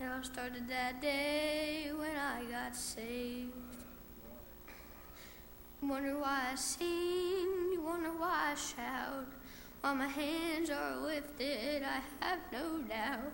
It 0.01 0.05
all 0.07 0.23
started 0.23 0.67
that 0.71 1.03
day 1.03 1.91
when 1.95 2.17
I 2.17 2.45
got 2.51 2.75
saved. 2.75 3.53
Wonder 5.83 6.19
why 6.19 6.49
I 6.53 6.55
sing, 6.55 7.68
I 8.29 8.55
shout. 8.55 9.27
While 9.81 9.95
my 9.95 10.07
hands 10.07 10.71
are 10.71 10.97
lifted, 10.97 11.83
I 11.83 12.01
have 12.25 12.41
no 12.53 12.79
doubt. 12.83 13.33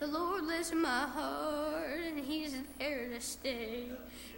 The 0.00 0.06
Lord 0.06 0.44
lives 0.44 0.70
in 0.70 0.82
my 0.82 1.06
heart, 1.06 2.00
and 2.06 2.18
He's 2.18 2.54
there 2.78 3.08
to 3.08 3.20
stay. 3.20 3.90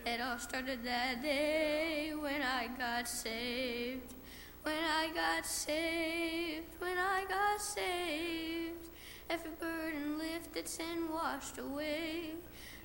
It 0.05 0.21
all 0.21 0.39
started 0.39 0.85
that 0.85 1.23
day 1.23 2.13
when 2.19 2.43
I 2.43 2.69
got 2.79 3.09
saved. 3.09 4.15
When 4.63 4.75
I 4.75 5.09
got 5.15 5.47
saved, 5.47 6.75
when 6.79 6.99
I 6.99 7.25
got 7.29 7.61
saved. 7.61 8.91
Every 9.31 9.53
burden 9.59 10.19
lifted, 10.19 10.69
sin 10.69 11.09
washed 11.13 11.59
away. 11.59 12.35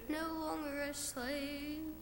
No 0.10 0.34
longer 0.40 0.82
a 0.82 0.94
slave. 0.94 2.01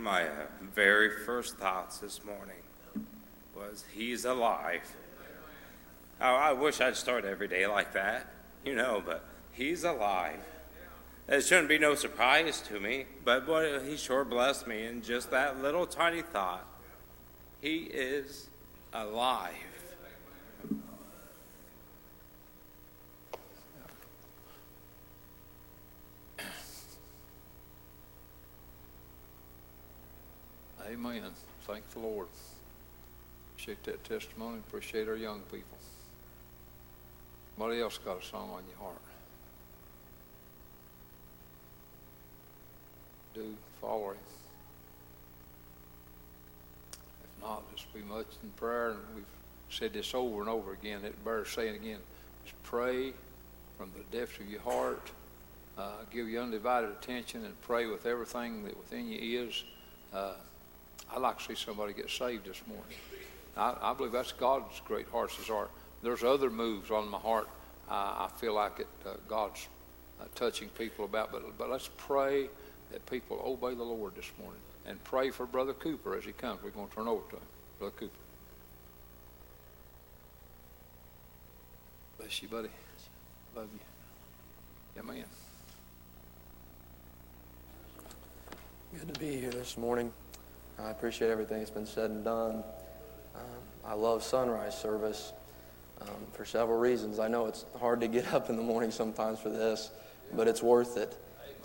Of 0.00 0.04
my 0.04 0.22
uh, 0.22 0.46
very 0.74 1.10
first 1.10 1.58
thoughts 1.58 1.98
this 1.98 2.24
morning 2.24 2.62
was, 3.54 3.84
He's 3.92 4.24
alive. 4.24 4.96
Oh, 6.18 6.24
I 6.24 6.54
wish 6.54 6.80
I'd 6.80 6.96
start 6.96 7.26
every 7.26 7.48
day 7.48 7.66
like 7.66 7.92
that, 7.92 8.32
you 8.64 8.74
know, 8.74 9.02
but 9.04 9.26
He's 9.52 9.84
alive. 9.84 10.40
It 11.28 11.42
shouldn't 11.42 11.68
be 11.68 11.78
no 11.78 11.94
surprise 11.94 12.62
to 12.62 12.80
me, 12.80 13.04
but 13.26 13.44
boy, 13.44 13.78
He 13.80 13.98
sure 13.98 14.24
blessed 14.24 14.66
me 14.66 14.86
in 14.86 15.02
just 15.02 15.30
that 15.32 15.60
little 15.60 15.84
tiny 15.84 16.22
thought. 16.22 16.64
He 17.60 17.80
is 17.80 18.48
alive. 18.94 19.52
Amen. 30.90 31.22
Thank 31.66 31.84
Lord. 32.02 32.28
Appreciate 33.52 33.82
that 33.84 34.04
testimony. 34.04 34.58
Appreciate 34.58 35.08
our 35.08 35.16
young 35.16 35.40
people. 35.52 35.78
Somebody 37.56 37.80
else 37.80 37.98
got 37.98 38.22
a 38.22 38.24
song 38.24 38.50
on 38.54 38.62
your 38.68 38.78
heart? 38.78 38.96
Do 43.34 43.54
follow 43.80 44.10
him. 44.10 44.16
If 47.22 47.42
not, 47.42 47.62
just 47.74 47.92
be 47.92 48.00
much 48.00 48.26
in 48.42 48.50
prayer. 48.50 48.90
And 48.90 48.98
we've 49.14 49.24
said 49.68 49.92
this 49.92 50.14
over 50.14 50.40
and 50.40 50.48
over 50.48 50.72
again. 50.72 51.04
It 51.04 51.22
bears 51.24 51.48
saying 51.50 51.76
again. 51.76 51.98
Just 52.44 52.62
pray 52.62 53.12
from 53.76 53.90
the 53.94 54.18
depths 54.18 54.38
of 54.40 54.50
your 54.50 54.60
heart. 54.62 55.10
Uh, 55.78 55.92
give 56.10 56.28
your 56.28 56.42
undivided 56.42 56.90
attention 56.90 57.44
and 57.44 57.60
pray 57.62 57.86
with 57.86 58.06
everything 58.06 58.64
that 58.64 58.76
within 58.76 59.06
you 59.06 59.44
is. 59.46 59.64
Uh, 60.12 60.32
I'd 61.12 61.20
like 61.20 61.38
to 61.38 61.44
see 61.44 61.54
somebody 61.54 61.92
get 61.92 62.10
saved 62.10 62.46
this 62.46 62.62
morning. 62.66 62.96
I, 63.56 63.74
I 63.80 63.94
believe 63.94 64.12
that's 64.12 64.32
God's 64.32 64.80
great 64.84 65.08
heart's 65.08 65.36
desire. 65.36 65.68
There's 66.02 66.22
other 66.22 66.50
moves 66.50 66.90
on 66.90 67.08
my 67.08 67.18
heart. 67.18 67.48
Uh, 67.90 68.28
I 68.28 68.30
feel 68.36 68.54
like 68.54 68.80
it. 68.80 68.86
Uh, 69.04 69.14
God's 69.28 69.66
uh, 70.20 70.24
touching 70.34 70.68
people 70.70 71.04
about, 71.04 71.32
but 71.32 71.58
but 71.58 71.68
let's 71.68 71.90
pray 71.96 72.48
that 72.92 73.04
people 73.06 73.42
obey 73.44 73.74
the 73.74 73.82
Lord 73.82 74.14
this 74.14 74.30
morning 74.40 74.60
and 74.86 75.02
pray 75.04 75.30
for 75.30 75.46
Brother 75.46 75.72
Cooper 75.72 76.16
as 76.16 76.24
he 76.24 76.32
comes. 76.32 76.62
We're 76.62 76.70
going 76.70 76.88
to 76.88 76.94
turn 76.94 77.08
over 77.08 77.22
to 77.30 77.36
him, 77.36 77.42
Brother 77.78 77.94
Cooper. 77.98 78.12
Bless 82.18 82.42
you, 82.42 82.48
buddy. 82.48 82.68
Love 83.56 83.68
you. 83.72 85.02
Man. 85.02 85.24
Good 88.92 89.14
to 89.14 89.20
be 89.20 89.40
here 89.40 89.50
this 89.50 89.78
morning. 89.78 90.12
I 90.84 90.90
appreciate 90.90 91.30
everything 91.30 91.58
that's 91.58 91.70
been 91.70 91.86
said 91.86 92.10
and 92.10 92.24
done. 92.24 92.64
Um, 93.34 93.42
I 93.84 93.94
love 93.94 94.22
sunrise 94.22 94.78
service 94.78 95.32
um, 96.00 96.08
for 96.32 96.44
several 96.44 96.78
reasons. 96.78 97.18
I 97.18 97.28
know 97.28 97.46
it's 97.46 97.64
hard 97.78 98.00
to 98.00 98.08
get 98.08 98.32
up 98.34 98.50
in 98.50 98.56
the 98.56 98.62
morning 98.62 98.90
sometimes 98.90 99.40
for 99.40 99.50
this, 99.50 99.90
but 100.34 100.48
it's 100.48 100.62
worth 100.62 100.96
it. 100.96 101.16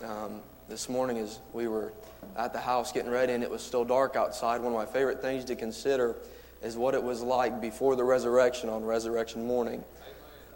Um, 0.04 0.40
this 0.68 0.88
morning, 0.88 1.18
as 1.18 1.38
we 1.52 1.68
were 1.68 1.92
at 2.36 2.52
the 2.52 2.58
house 2.58 2.92
getting 2.92 3.10
ready 3.10 3.32
and 3.32 3.42
it 3.42 3.50
was 3.50 3.62
still 3.62 3.84
dark 3.84 4.16
outside, 4.16 4.60
one 4.60 4.72
of 4.72 4.78
my 4.78 4.86
favorite 4.86 5.22
things 5.22 5.44
to 5.46 5.56
consider 5.56 6.16
is 6.62 6.76
what 6.76 6.94
it 6.94 7.02
was 7.02 7.22
like 7.22 7.60
before 7.60 7.96
the 7.96 8.04
resurrection 8.04 8.68
on 8.68 8.84
resurrection 8.84 9.46
morning. 9.46 9.84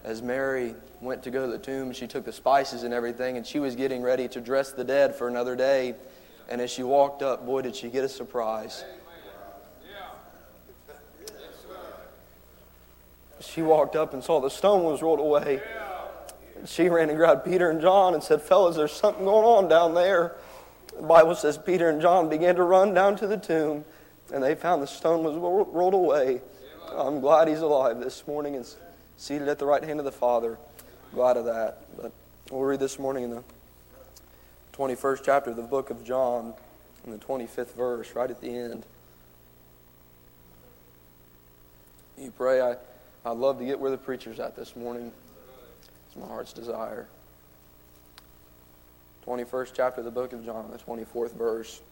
As 0.02 0.22
Mary 0.22 0.74
went 1.00 1.22
to 1.22 1.30
go 1.30 1.46
to 1.46 1.52
the 1.52 1.58
tomb, 1.58 1.92
she 1.92 2.06
took 2.06 2.24
the 2.24 2.32
spices 2.32 2.82
and 2.82 2.92
everything, 2.92 3.36
and 3.36 3.46
she 3.46 3.58
was 3.58 3.76
getting 3.76 4.02
ready 4.02 4.28
to 4.28 4.40
dress 4.40 4.72
the 4.72 4.84
dead 4.84 5.14
for 5.14 5.28
another 5.28 5.54
day. 5.54 5.94
And 6.50 6.60
as 6.60 6.70
she 6.70 6.82
walked 6.82 7.22
up, 7.22 7.46
boy, 7.46 7.62
did 7.62 7.76
she 7.76 7.88
get 7.88 8.04
a 8.04 8.08
surprise. 8.08 8.84
She 13.40 13.62
walked 13.62 13.96
up 13.96 14.12
and 14.12 14.22
saw 14.22 14.40
the 14.40 14.50
stone 14.50 14.84
was 14.84 15.00
rolled 15.00 15.20
away. 15.20 15.60
She 16.66 16.88
ran 16.88 17.08
and 17.08 17.16
grabbed 17.16 17.44
Peter 17.44 17.70
and 17.70 17.80
John 17.80 18.14
and 18.14 18.22
said, 18.22 18.42
Fellas, 18.42 18.76
there's 18.76 18.92
something 18.92 19.24
going 19.24 19.46
on 19.46 19.68
down 19.68 19.94
there. 19.94 20.36
The 20.94 21.06
Bible 21.06 21.34
says 21.34 21.56
Peter 21.56 21.88
and 21.88 22.02
John 22.02 22.28
began 22.28 22.56
to 22.56 22.64
run 22.64 22.92
down 22.92 23.16
to 23.16 23.26
the 23.26 23.38
tomb, 23.38 23.84
and 24.32 24.42
they 24.42 24.54
found 24.54 24.82
the 24.82 24.86
stone 24.86 25.24
was 25.24 25.36
rolled 25.36 25.94
away. 25.94 26.42
I'm 26.94 27.20
glad 27.20 27.48
he's 27.48 27.60
alive 27.60 27.98
this 28.00 28.26
morning 28.26 28.56
and 28.56 28.66
seated 29.16 29.48
at 29.48 29.58
the 29.58 29.66
right 29.66 29.82
hand 29.82 30.00
of 30.00 30.04
the 30.04 30.12
Father. 30.12 30.58
Glad 31.14 31.38
of 31.38 31.46
that. 31.46 31.82
But 31.96 32.12
we'll 32.50 32.62
read 32.62 32.80
this 32.80 32.98
morning 32.98 33.24
in 33.24 33.30
the 33.30 33.42
21st 34.80 35.20
chapter 35.22 35.50
of 35.50 35.56
the 35.56 35.62
book 35.62 35.90
of 35.90 36.02
John, 36.02 36.54
in 37.04 37.12
the 37.12 37.18
25th 37.18 37.74
verse, 37.74 38.14
right 38.14 38.30
at 38.30 38.40
the 38.40 38.48
end. 38.48 38.86
You 42.16 42.30
pray, 42.30 42.62
I, 42.62 42.76
I'd 43.26 43.36
love 43.36 43.58
to 43.58 43.66
get 43.66 43.78
where 43.78 43.90
the 43.90 43.98
preacher's 43.98 44.40
at 44.40 44.56
this 44.56 44.74
morning. 44.74 45.12
It's 46.06 46.16
my 46.16 46.26
heart's 46.26 46.54
desire. 46.54 47.08
21st 49.26 49.72
chapter 49.74 50.00
of 50.00 50.06
the 50.06 50.10
book 50.10 50.32
of 50.32 50.46
John, 50.46 50.70
the 50.70 50.78
24th 50.78 51.34
verse. 51.34 51.82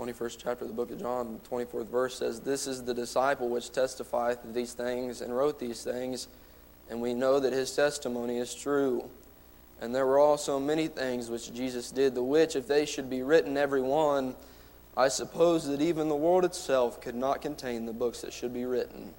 21st 0.00 0.38
chapter 0.42 0.64
of 0.64 0.68
the 0.68 0.74
book 0.74 0.90
of 0.90 0.98
John, 0.98 1.42
24th 1.50 1.88
verse 1.88 2.16
says, 2.16 2.40
This 2.40 2.66
is 2.66 2.82
the 2.82 2.94
disciple 2.94 3.50
which 3.50 3.70
testifieth 3.70 4.38
these 4.54 4.72
things 4.72 5.20
and 5.20 5.36
wrote 5.36 5.58
these 5.58 5.84
things, 5.84 6.28
and 6.88 7.02
we 7.02 7.12
know 7.12 7.38
that 7.38 7.52
his 7.52 7.76
testimony 7.76 8.38
is 8.38 8.54
true. 8.54 9.10
And 9.78 9.94
there 9.94 10.06
were 10.06 10.18
also 10.18 10.58
many 10.58 10.88
things 10.88 11.28
which 11.28 11.52
Jesus 11.52 11.90
did, 11.90 12.14
the 12.14 12.22
which, 12.22 12.56
if 12.56 12.66
they 12.66 12.86
should 12.86 13.10
be 13.10 13.22
written 13.22 13.58
every 13.58 13.82
one, 13.82 14.36
I 14.96 15.08
suppose 15.08 15.66
that 15.68 15.82
even 15.82 16.08
the 16.08 16.16
world 16.16 16.46
itself 16.46 17.02
could 17.02 17.14
not 17.14 17.42
contain 17.42 17.84
the 17.84 17.92
books 17.92 18.22
that 18.22 18.32
should 18.32 18.54
be 18.54 18.64
written. 18.64 19.12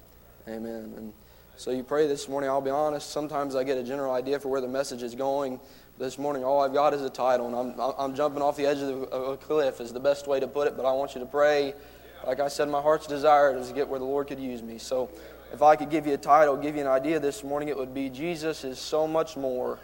Amen. 0.48 0.94
And 0.96 1.12
so 1.54 1.70
you 1.70 1.84
pray 1.84 2.08
this 2.08 2.28
morning. 2.28 2.50
I'll 2.50 2.60
be 2.60 2.70
honest, 2.70 3.10
sometimes 3.10 3.54
I 3.54 3.62
get 3.62 3.78
a 3.78 3.84
general 3.84 4.12
idea 4.12 4.40
for 4.40 4.48
where 4.48 4.60
the 4.60 4.66
message 4.66 5.04
is 5.04 5.14
going 5.14 5.60
this 5.98 6.18
morning, 6.18 6.44
all 6.44 6.60
I've 6.60 6.72
got 6.72 6.94
is 6.94 7.02
a 7.02 7.10
title, 7.10 7.46
and 7.46 7.78
I'm, 7.78 7.92
I'm 7.98 8.14
jumping 8.14 8.42
off 8.42 8.56
the 8.56 8.66
edge 8.66 8.78
of 8.78 9.02
a 9.12 9.36
cliff, 9.36 9.80
is 9.80 9.92
the 9.92 10.00
best 10.00 10.26
way 10.26 10.40
to 10.40 10.48
put 10.48 10.66
it, 10.66 10.76
but 10.76 10.86
I 10.86 10.92
want 10.92 11.14
you 11.14 11.20
to 11.20 11.26
pray. 11.26 11.74
Like 12.26 12.40
I 12.40 12.48
said, 12.48 12.68
my 12.68 12.80
heart's 12.80 13.06
desire 13.06 13.56
is 13.56 13.68
to 13.68 13.74
get 13.74 13.88
where 13.88 13.98
the 13.98 14.04
Lord 14.04 14.28
could 14.28 14.40
use 14.40 14.62
me. 14.62 14.78
So 14.78 15.10
if 15.52 15.60
I 15.60 15.76
could 15.76 15.90
give 15.90 16.06
you 16.06 16.14
a 16.14 16.18
title, 16.18 16.56
give 16.56 16.76
you 16.76 16.80
an 16.80 16.86
idea 16.86 17.20
this 17.20 17.44
morning, 17.44 17.68
it 17.68 17.76
would 17.76 17.92
be 17.92 18.08
Jesus 18.08 18.64
is 18.64 18.78
so 18.78 19.06
much 19.06 19.36
more. 19.36 19.78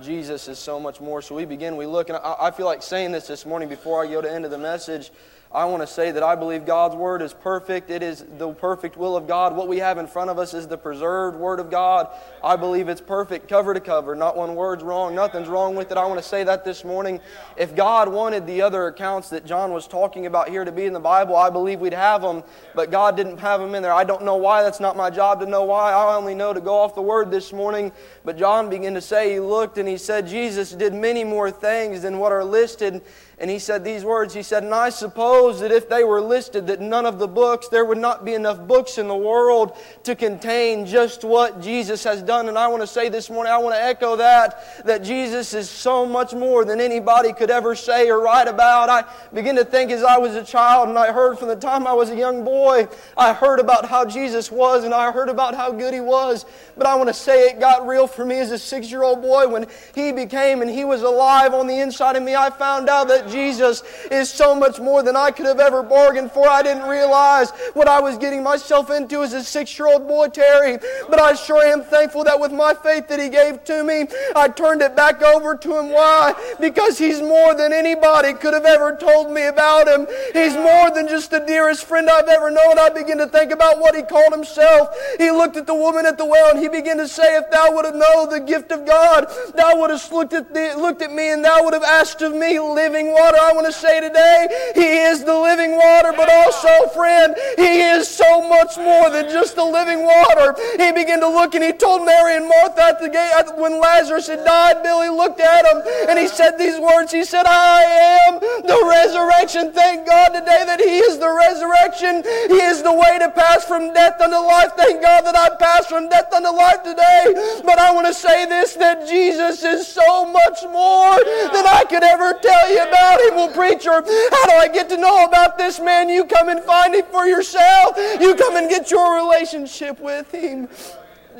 Jesus 0.00 0.48
is 0.48 0.58
so 0.58 0.80
much 0.80 1.00
more. 1.00 1.22
So 1.22 1.36
we 1.36 1.44
begin, 1.44 1.76
we 1.76 1.86
look, 1.86 2.08
and 2.08 2.18
I, 2.18 2.36
I 2.40 2.50
feel 2.50 2.66
like 2.66 2.82
saying 2.82 3.12
this 3.12 3.28
this 3.28 3.46
morning 3.46 3.68
before 3.68 4.04
I 4.04 4.10
go 4.10 4.20
to 4.20 4.30
end 4.30 4.44
of 4.44 4.50
the 4.50 4.58
message. 4.58 5.12
I 5.54 5.66
want 5.66 5.82
to 5.82 5.86
say 5.86 6.10
that 6.10 6.22
I 6.24 6.34
believe 6.34 6.66
God's 6.66 6.96
Word 6.96 7.22
is 7.22 7.32
perfect. 7.32 7.88
It 7.88 8.02
is 8.02 8.24
the 8.38 8.52
perfect 8.52 8.96
will 8.96 9.16
of 9.16 9.28
God. 9.28 9.54
What 9.54 9.68
we 9.68 9.78
have 9.78 9.98
in 9.98 10.08
front 10.08 10.28
of 10.28 10.36
us 10.36 10.52
is 10.52 10.66
the 10.66 10.76
preserved 10.76 11.38
Word 11.38 11.60
of 11.60 11.70
God. 11.70 12.08
I 12.42 12.56
believe 12.56 12.88
it's 12.88 13.00
perfect, 13.00 13.48
cover 13.48 13.72
to 13.72 13.78
cover. 13.78 14.16
Not 14.16 14.36
one 14.36 14.56
word's 14.56 14.82
wrong. 14.82 15.14
Nothing's 15.14 15.46
wrong 15.46 15.76
with 15.76 15.92
it. 15.92 15.96
I 15.96 16.06
want 16.06 16.20
to 16.20 16.28
say 16.28 16.42
that 16.42 16.64
this 16.64 16.84
morning. 16.84 17.20
If 17.56 17.76
God 17.76 18.08
wanted 18.08 18.48
the 18.48 18.62
other 18.62 18.88
accounts 18.88 19.30
that 19.30 19.46
John 19.46 19.70
was 19.70 19.86
talking 19.86 20.26
about 20.26 20.48
here 20.48 20.64
to 20.64 20.72
be 20.72 20.86
in 20.86 20.92
the 20.92 20.98
Bible, 20.98 21.36
I 21.36 21.50
believe 21.50 21.78
we'd 21.78 21.92
have 21.92 22.22
them. 22.22 22.42
But 22.74 22.90
God 22.90 23.16
didn't 23.16 23.38
have 23.38 23.60
them 23.60 23.76
in 23.76 23.82
there. 23.82 23.92
I 23.92 24.02
don't 24.02 24.24
know 24.24 24.36
why. 24.36 24.64
That's 24.64 24.80
not 24.80 24.96
my 24.96 25.08
job 25.08 25.38
to 25.38 25.46
know 25.46 25.62
why. 25.62 25.92
I 25.92 26.16
only 26.16 26.34
know 26.34 26.52
to 26.52 26.60
go 26.60 26.78
off 26.78 26.96
the 26.96 27.02
Word 27.02 27.30
this 27.30 27.52
morning. 27.52 27.92
But 28.24 28.36
John 28.36 28.68
began 28.68 28.94
to 28.94 29.00
say, 29.00 29.34
he 29.34 29.38
looked 29.38 29.78
and 29.78 29.88
he 29.88 29.98
said, 29.98 30.26
Jesus 30.26 30.72
did 30.72 30.94
many 30.94 31.22
more 31.22 31.52
things 31.52 32.02
than 32.02 32.18
what 32.18 32.32
are 32.32 32.42
listed 32.42 33.02
and 33.38 33.50
he 33.50 33.58
said 33.58 33.84
these 33.84 34.04
words 34.04 34.32
He 34.32 34.42
said, 34.42 34.62
And 34.62 34.74
I 34.74 34.90
suppose 34.90 35.60
that 35.60 35.72
if 35.72 35.88
they 35.88 36.04
were 36.04 36.20
listed, 36.20 36.66
that 36.68 36.80
none 36.80 37.04
of 37.04 37.18
the 37.18 37.26
books, 37.26 37.68
there 37.68 37.84
would 37.84 37.98
not 37.98 38.24
be 38.24 38.34
enough 38.34 38.60
books 38.60 38.98
in 38.98 39.08
the 39.08 39.16
world 39.16 39.76
to 40.04 40.14
contain 40.14 40.86
just 40.86 41.24
what 41.24 41.60
Jesus 41.60 42.04
has 42.04 42.22
done. 42.22 42.48
And 42.48 42.56
I 42.56 42.68
want 42.68 42.82
to 42.82 42.86
say 42.86 43.08
this 43.08 43.30
morning, 43.30 43.52
I 43.52 43.58
want 43.58 43.74
to 43.74 43.82
echo 43.82 44.16
that, 44.16 44.84
that 44.86 45.02
Jesus 45.02 45.52
is 45.52 45.68
so 45.68 46.06
much 46.06 46.32
more 46.32 46.64
than 46.64 46.80
anybody 46.80 47.32
could 47.32 47.50
ever 47.50 47.74
say 47.74 48.08
or 48.08 48.20
write 48.20 48.46
about. 48.46 48.88
I 48.88 49.04
begin 49.32 49.56
to 49.56 49.64
think 49.64 49.90
as 49.90 50.04
I 50.04 50.16
was 50.18 50.36
a 50.36 50.44
child, 50.44 50.88
and 50.88 50.98
I 50.98 51.12
heard 51.12 51.38
from 51.38 51.48
the 51.48 51.56
time 51.56 51.86
I 51.86 51.92
was 51.92 52.10
a 52.10 52.16
young 52.16 52.44
boy, 52.44 52.86
I 53.16 53.32
heard 53.32 53.58
about 53.58 53.86
how 53.86 54.04
Jesus 54.04 54.50
was, 54.50 54.84
and 54.84 54.94
I 54.94 55.10
heard 55.10 55.28
about 55.28 55.54
how 55.54 55.72
good 55.72 55.92
He 55.92 56.00
was. 56.00 56.46
But 56.76 56.86
I 56.86 56.94
want 56.94 57.08
to 57.08 57.14
say 57.14 57.48
it 57.48 57.58
got 57.58 57.86
real 57.86 58.06
for 58.06 58.24
me 58.24 58.38
as 58.38 58.52
a 58.52 58.58
six 58.58 58.90
year 58.90 59.02
old 59.02 59.22
boy 59.22 59.48
when 59.48 59.66
He 59.94 60.12
became 60.12 60.62
and 60.62 60.70
He 60.70 60.84
was 60.84 61.02
alive 61.02 61.52
on 61.52 61.66
the 61.66 61.80
inside 61.80 62.16
of 62.16 62.22
me. 62.22 62.36
I 62.36 62.50
found 62.50 62.88
out 62.88 63.08
that 63.08 63.28
Jesus 63.34 63.82
is 64.12 64.30
so 64.30 64.54
much 64.54 64.78
more 64.78 65.02
than 65.02 65.16
I 65.16 65.32
could 65.32 65.46
have 65.46 65.58
ever 65.58 65.82
bargained 65.82 66.30
for. 66.30 66.48
I 66.48 66.62
didn't 66.62 66.88
realize 66.88 67.50
what 67.72 67.88
I 67.88 68.00
was 68.00 68.16
getting 68.16 68.44
myself 68.44 68.90
into 68.90 69.22
as 69.22 69.32
a 69.32 69.42
six 69.42 69.76
year 69.76 69.88
old 69.88 70.06
boy, 70.06 70.28
Terry. 70.28 70.78
But 71.10 71.20
I 71.20 71.34
sure 71.34 71.64
am 71.64 71.82
thankful 71.82 72.22
that 72.24 72.38
with 72.38 72.52
my 72.52 72.74
faith 72.74 73.08
that 73.08 73.18
He 73.18 73.28
gave 73.28 73.64
to 73.64 73.82
me, 73.82 74.06
I 74.36 74.48
turned 74.48 74.82
it 74.82 74.94
back 74.94 75.20
over 75.22 75.56
to 75.56 75.78
Him. 75.78 75.90
Why? 75.90 76.34
Because 76.60 76.96
He's 76.96 77.20
more 77.20 77.54
than 77.54 77.72
anybody 77.72 78.34
could 78.34 78.54
have 78.54 78.64
ever 78.64 78.96
told 78.96 79.32
me 79.32 79.46
about 79.46 79.88
Him. 79.88 80.06
He's 80.32 80.54
more 80.54 80.92
than 80.92 81.08
just 81.08 81.32
the 81.32 81.40
dearest 81.40 81.84
friend 81.86 82.08
I've 82.08 82.28
ever 82.28 82.50
known. 82.50 82.78
I 82.78 82.88
begin 82.88 83.18
to 83.18 83.26
think 83.26 83.50
about 83.50 83.80
what 83.80 83.96
He 83.96 84.02
called 84.02 84.32
Himself. 84.32 84.94
He 85.18 85.32
looked 85.32 85.56
at 85.56 85.66
the 85.66 85.74
woman 85.74 86.06
at 86.06 86.18
the 86.18 86.24
well 86.24 86.50
and 86.50 86.60
He 86.60 86.68
began 86.68 86.98
to 86.98 87.08
say, 87.08 87.36
If 87.36 87.50
thou 87.50 87.74
would 87.74 87.84
have 87.84 87.96
known 87.96 88.30
the 88.30 88.40
gift 88.40 88.70
of 88.70 88.86
God, 88.86 89.26
thou 89.56 89.80
would 89.80 89.90
have 89.90 90.12
looked 90.12 90.34
at, 90.34 90.54
the, 90.54 90.74
looked 90.78 91.02
at 91.02 91.12
me 91.12 91.32
and 91.32 91.44
thou 91.44 91.64
would 91.64 91.74
have 91.74 91.82
asked 91.82 92.22
of 92.22 92.32
me 92.32 92.60
living 92.60 93.13
water. 93.14 93.38
I 93.40 93.54
want 93.54 93.66
to 93.66 93.72
say 93.72 94.00
today, 94.02 94.48
He 94.74 95.06
is 95.06 95.22
the 95.22 95.38
living 95.38 95.78
water, 95.78 96.12
but 96.16 96.28
also, 96.28 96.90
friend, 96.90 97.34
He 97.56 97.80
is 97.94 98.08
so 98.08 98.42
much 98.48 98.76
more 98.76 99.08
than 99.10 99.30
just 99.30 99.54
the 99.54 99.64
living 99.64 100.02
water. 100.02 100.58
He 100.76 100.90
began 100.90 101.20
to 101.20 101.28
look 101.28 101.54
and 101.54 101.62
He 101.62 101.72
told 101.72 102.04
Mary 102.04 102.36
and 102.36 102.48
Martha 102.48 102.82
at 102.82 103.00
the 103.00 103.08
gate 103.08 103.32
when 103.56 103.80
Lazarus 103.80 104.26
had 104.26 104.44
died. 104.44 104.82
Billy 104.82 105.08
looked 105.08 105.40
at 105.40 105.64
him 105.64 105.82
and 106.08 106.18
he 106.18 106.28
said 106.28 106.58
these 106.58 106.78
words. 106.78 107.12
He 107.12 107.24
said, 107.24 107.46
I 107.46 108.26
am 108.26 108.40
the 108.40 108.80
resurrection. 108.88 109.72
Thank 109.72 110.06
God 110.06 110.28
today 110.28 110.64
that 110.66 110.80
He 110.80 110.98
is 110.98 111.18
the 111.18 111.30
resurrection. 111.30 112.22
He 112.48 112.60
is 112.60 112.82
the 112.82 112.92
way 112.92 113.18
to 113.18 113.30
pass 113.30 113.64
from 113.64 113.92
death 113.92 114.20
unto 114.20 114.36
life. 114.36 114.72
Thank 114.76 115.02
God 115.02 115.22
that 115.22 115.36
I 115.36 115.54
passed 115.56 115.88
from 115.88 116.08
death 116.08 116.32
unto 116.32 116.50
life 116.50 116.82
today. 116.82 117.34
But 117.64 117.78
I 117.78 117.92
want 117.92 118.06
to 118.06 118.14
say 118.14 118.46
this 118.46 118.74
that 118.74 119.08
Jesus 119.08 119.62
is 119.62 119.86
so 119.86 120.26
much 120.26 120.62
more 120.64 121.16
than 121.52 121.64
I 121.66 121.84
could 121.88 122.02
ever 122.02 122.34
tell 122.34 122.70
you 122.70 122.82
about 122.82 123.03
Well, 123.34 123.52
preacher, 123.52 123.92
how 123.92 124.00
do 124.00 124.52
I 124.52 124.68
get 124.72 124.88
to 124.90 124.96
know 124.96 125.24
about 125.24 125.58
this 125.58 125.80
man? 125.80 126.08
You 126.08 126.24
come 126.24 126.48
and 126.48 126.62
find 126.62 126.94
Him 126.94 127.04
for 127.10 127.26
yourself. 127.26 127.96
You 128.20 128.34
come 128.34 128.56
and 128.56 128.70
get 128.70 128.90
your 128.90 129.16
relationship 129.16 130.00
with 130.00 130.30
Him. 130.32 130.68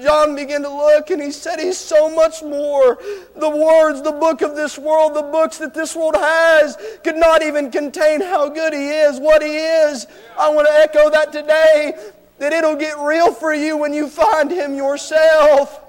John 0.03 0.35
began 0.35 0.63
to 0.63 0.69
look 0.69 1.11
and 1.11 1.23
he 1.23 1.31
said, 1.31 1.61
He's 1.61 1.79
so 1.79 2.11
much 2.11 2.43
more. 2.43 2.99
The 3.37 3.49
words, 3.49 4.03
the 4.03 4.13
book 4.13 4.43
of 4.43 4.57
this 4.57 4.77
world, 4.77 5.15
the 5.15 5.23
books 5.23 5.59
that 5.59 5.73
this 5.73 5.95
world 5.95 6.17
has, 6.17 6.77
could 7.05 7.17
not 7.17 7.43
even 7.43 7.71
contain 7.71 8.21
how 8.21 8.49
good 8.49 8.73
He 8.73 8.89
is, 8.89 9.21
what 9.21 9.43
He 9.43 9.57
is. 9.57 10.07
I 10.39 10.51
want 10.51 10.67
to 10.67 10.75
echo 10.75 11.11
that 11.11 11.33
today, 11.33 11.95
that 12.39 12.53
it'll 12.53 12.77
get 12.77 12.99
real 12.99 13.33
for 13.33 13.55
you 13.55 13.77
when 13.77 13.93
you 13.93 14.09
find 14.09 14.51
Him 14.51 14.75
yourself. 14.75 15.84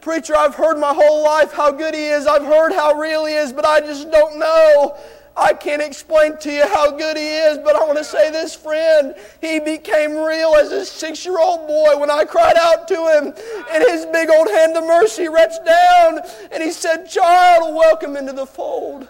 Preacher, 0.00 0.36
I've 0.36 0.54
heard 0.54 0.78
my 0.78 0.94
whole 0.94 1.22
life 1.24 1.52
how 1.52 1.70
good 1.70 1.94
He 1.94 2.06
is. 2.06 2.26
I've 2.26 2.44
heard 2.44 2.72
how 2.72 2.94
real 2.94 3.26
He 3.26 3.34
is, 3.34 3.52
but 3.52 3.64
I 3.64 3.80
just 3.80 4.10
don't 4.10 4.38
know. 4.38 4.96
I 5.36 5.54
can't 5.54 5.80
explain 5.80 6.36
to 6.38 6.52
you 6.52 6.66
how 6.66 6.90
good 6.90 7.16
he 7.16 7.28
is, 7.28 7.58
but 7.58 7.74
I 7.76 7.84
want 7.84 7.96
to 7.98 8.04
say 8.04 8.30
this, 8.30 8.54
friend. 8.54 9.14
He 9.40 9.58
became 9.58 10.16
real 10.16 10.54
as 10.54 10.70
a 10.70 10.84
six 10.84 11.24
year 11.24 11.38
old 11.38 11.66
boy 11.66 11.96
when 11.96 12.10
I 12.10 12.24
cried 12.24 12.56
out 12.56 12.88
to 12.88 12.94
him, 12.94 13.32
and 13.72 13.84
his 13.84 14.06
big 14.06 14.28
old 14.28 14.50
hand 14.50 14.76
of 14.76 14.84
mercy 14.84 15.28
reached 15.28 15.64
down, 15.64 16.18
and 16.52 16.62
he 16.62 16.72
said, 16.72 17.08
Child, 17.08 17.74
welcome 17.74 18.16
into 18.16 18.32
the 18.32 18.44
fold. 18.44 19.08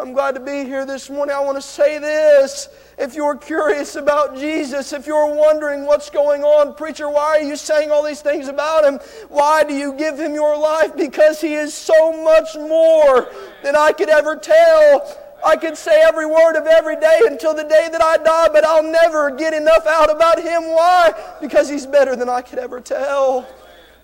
I'm 0.00 0.14
glad 0.14 0.34
to 0.34 0.40
be 0.40 0.64
here 0.64 0.86
this 0.86 1.10
morning. 1.10 1.36
I 1.36 1.40
want 1.40 1.58
to 1.58 1.62
say 1.62 1.98
this. 1.98 2.70
If 2.96 3.14
you're 3.14 3.36
curious 3.36 3.96
about 3.96 4.34
Jesus, 4.34 4.94
if 4.94 5.06
you're 5.06 5.34
wondering 5.34 5.84
what's 5.84 6.08
going 6.08 6.42
on, 6.42 6.74
preacher, 6.74 7.10
why 7.10 7.36
are 7.36 7.42
you 7.42 7.54
saying 7.54 7.90
all 7.90 8.02
these 8.02 8.22
things 8.22 8.48
about 8.48 8.86
him? 8.86 8.98
Why 9.28 9.62
do 9.62 9.74
you 9.74 9.92
give 9.92 10.18
him 10.18 10.32
your 10.32 10.56
life? 10.56 10.96
Because 10.96 11.42
he 11.42 11.52
is 11.52 11.74
so 11.74 12.24
much 12.24 12.48
more 12.56 13.30
than 13.62 13.76
I 13.76 13.92
could 13.92 14.08
ever 14.08 14.36
tell. 14.36 15.18
I 15.44 15.56
could 15.56 15.76
say 15.76 16.00
every 16.02 16.24
word 16.24 16.56
of 16.56 16.66
every 16.66 16.96
day 16.96 17.20
until 17.26 17.52
the 17.54 17.64
day 17.64 17.90
that 17.92 18.02
I 18.02 18.16
die, 18.16 18.48
but 18.48 18.64
I'll 18.64 18.82
never 18.82 19.30
get 19.30 19.52
enough 19.52 19.86
out 19.86 20.10
about 20.10 20.38
him. 20.42 20.62
Why? 20.62 21.12
Because 21.42 21.68
he's 21.68 21.84
better 21.84 22.16
than 22.16 22.30
I 22.30 22.40
could 22.40 22.58
ever 22.58 22.80
tell. 22.80 23.46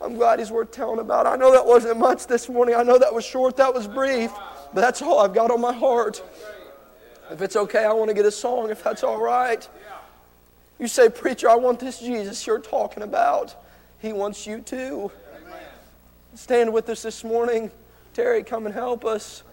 I'm 0.02 0.14
glad 0.14 0.40
he's 0.40 0.50
worth 0.50 0.72
telling 0.72 0.98
about. 0.98 1.26
I 1.26 1.36
know 1.36 1.52
that 1.52 1.64
wasn't 1.64 1.98
much 1.98 2.26
this 2.26 2.50
morning. 2.50 2.74
I 2.74 2.82
know 2.82 2.98
that 2.98 3.14
was 3.14 3.24
short, 3.24 3.56
that 3.56 3.72
was 3.72 3.88
brief, 3.88 4.30
but 4.76 4.82
that's 4.82 5.00
all 5.00 5.20
I've 5.20 5.32
got 5.32 5.50
on 5.50 5.62
my 5.62 5.72
heart. 5.72 6.22
If 7.30 7.40
it's 7.40 7.56
okay, 7.56 7.86
I 7.86 7.94
want 7.94 8.10
to 8.10 8.14
get 8.14 8.26
a 8.26 8.30
song, 8.30 8.68
if 8.68 8.84
that's 8.84 9.02
all 9.02 9.18
right. 9.18 9.66
You 10.78 10.86
say, 10.86 11.08
Preacher, 11.08 11.48
I 11.48 11.54
want 11.54 11.80
this 11.80 11.98
Jesus 11.98 12.46
you're 12.46 12.58
talking 12.58 13.02
about. 13.02 13.56
He 14.00 14.12
wants 14.12 14.46
you 14.46 14.60
too. 14.60 15.10
Stand 16.34 16.74
with 16.74 16.90
us 16.90 17.00
this 17.00 17.24
morning. 17.24 17.70
Terry, 18.12 18.42
come 18.42 18.66
and 18.66 18.74
help 18.74 19.06
us. 19.06 19.44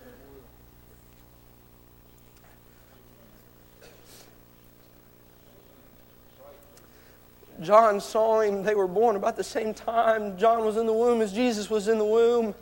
John 7.62 8.02
saw 8.02 8.42
him. 8.42 8.64
They 8.64 8.76
were 8.76 8.90
born 8.90 9.16
about 9.16 9.38
the 9.38 9.44
same 9.46 9.74
time. 9.74 10.38
John 10.38 10.66
was 10.66 10.76
in 10.76 10.86
the 10.86 10.92
womb 10.92 11.22
as 11.22 11.32
Jesus 11.32 11.70
was 11.70 11.88
in 11.88 11.98
the 11.98 12.04
womb. 12.04 12.54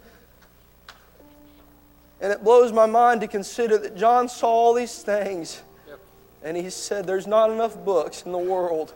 And 2.22 2.32
it 2.32 2.43
blows 2.43 2.72
my 2.72 2.86
mind 2.86 3.22
to 3.22 3.28
consider 3.28 3.78
that 3.80 3.97
John 3.97 4.30
saw 4.30 4.47
all 4.47 4.74
these 4.74 5.01
things. 5.01 5.63
And 6.43 6.55
he 6.55 6.69
said, 6.69 7.05
There's 7.05 7.28
not 7.28 7.49
enough 7.51 7.84
books 7.84 8.24
in 8.24 8.32
the 8.32 8.38
world 8.38 8.93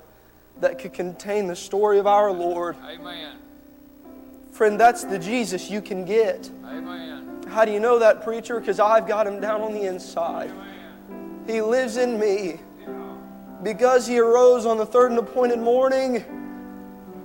that 0.62 0.80
could 0.80 0.94
contain 0.94 1.48
the 1.48 1.56
story 1.56 2.00
of 2.00 2.08
our 2.08 2.32
Lord. 2.32 2.76
Amen. 2.84 3.38
Friend, 4.52 4.80
that's 4.80 5.04
the 5.04 5.20
Jesus 5.20 5.70
you 5.70 5.82
can 5.82 6.06
get. 6.06 6.50
Amen. 6.64 7.44
How 7.48 7.66
do 7.66 7.72
you 7.72 7.80
know 7.80 8.00
that, 8.00 8.24
preacher? 8.24 8.60
Because 8.60 8.80
I've 8.80 9.08
got 9.08 9.28
him 9.28 9.40
down 9.42 9.62
on 9.62 9.74
the 9.74 9.82
inside. 9.82 10.52
He 11.46 11.62
lives 11.62 11.98
in 11.98 12.20
me. 12.20 12.60
Because 13.64 14.08
he 14.08 14.20
arose 14.20 14.66
on 14.66 14.78
the 14.78 14.86
third 14.86 15.12
and 15.12 15.20
appointed 15.20 15.60
morning, 15.60 16.24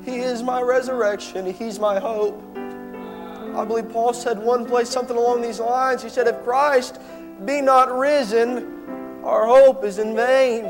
he 0.05 0.19
is 0.19 0.43
my 0.43 0.61
resurrection. 0.61 1.53
He's 1.53 1.79
my 1.79 1.99
hope. 1.99 2.43
I 3.57 3.65
believe 3.65 3.91
Paul 3.91 4.13
said 4.13 4.39
one 4.39 4.65
place 4.67 4.89
something 4.89 5.17
along 5.17 5.43
these 5.43 5.61
lines. 5.61 6.03
He 6.03 6.09
said, 6.09 6.27
If 6.27 6.43
Christ 6.45 7.01
be 7.45 7.61
not 7.61 7.97
risen, 7.97 9.23
our 9.25 9.47
hope 9.47 9.85
is 9.85 9.99
in 9.99 10.15
vain. 10.15 10.65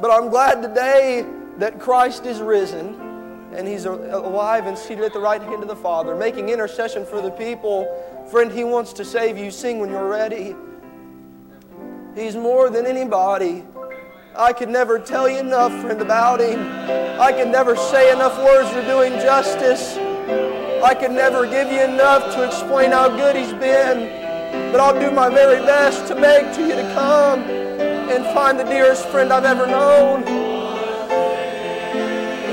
But 0.00 0.10
I'm 0.10 0.28
glad 0.28 0.62
today 0.62 1.26
that 1.58 1.80
Christ 1.80 2.26
is 2.26 2.40
risen 2.40 3.08
and 3.52 3.66
he's 3.66 3.86
alive 3.86 4.66
and 4.66 4.76
seated 4.76 5.04
at 5.04 5.12
the 5.12 5.20
right 5.20 5.42
hand 5.42 5.62
of 5.62 5.68
the 5.68 5.76
Father, 5.76 6.14
making 6.14 6.48
intercession 6.50 7.04
for 7.04 7.20
the 7.20 7.30
people. 7.30 7.86
Friend, 8.30 8.52
he 8.52 8.62
wants 8.62 8.92
to 8.94 9.04
save 9.04 9.38
you. 9.38 9.50
Sing 9.50 9.78
when 9.78 9.90
you're 9.90 10.08
ready. 10.08 10.54
He's 12.14 12.36
more 12.36 12.68
than 12.68 12.84
anybody. 12.84 13.64
I 14.36 14.52
could 14.52 14.68
never 14.68 14.98
tell 14.98 15.28
you 15.28 15.38
enough, 15.38 15.72
friend, 15.80 16.00
about 16.00 16.40
him. 16.40 16.60
I 17.20 17.32
could 17.32 17.48
never 17.48 17.74
say 17.74 18.12
enough 18.12 18.36
words 18.38 18.70
for 18.70 18.82
doing 18.82 19.14
justice. 19.14 19.96
I 20.82 20.94
could 20.94 21.10
never 21.10 21.44
give 21.44 21.72
you 21.72 21.82
enough 21.82 22.32
to 22.34 22.46
explain 22.46 22.92
how 22.92 23.08
good 23.08 23.34
he's 23.34 23.52
been. 23.52 24.28
But 24.70 24.80
I'll 24.80 24.98
do 24.98 25.10
my 25.10 25.28
very 25.28 25.60
best 25.66 26.06
to 26.06 26.14
beg 26.14 26.54
to 26.54 26.62
you 26.62 26.76
to 26.76 26.94
come 26.94 27.40
and 27.42 28.24
find 28.34 28.58
the 28.58 28.64
dearest 28.64 29.06
friend 29.08 29.32
I've 29.32 29.44
ever 29.44 29.66
known. 29.66 30.22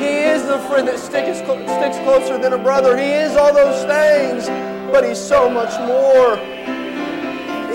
He 0.01 0.17
is 0.23 0.47
the 0.47 0.57
friend 0.67 0.87
that 0.87 0.97
sticks, 0.97 1.37
sticks 1.37 1.97
closer 1.99 2.39
than 2.39 2.53
a 2.53 2.57
brother. 2.57 2.97
He 2.97 3.11
is 3.11 3.35
all 3.35 3.53
those 3.53 3.85
things, 3.85 4.47
but 4.91 5.03
he's 5.03 5.21
so 5.21 5.47
much 5.47 5.77
more. 5.87 6.37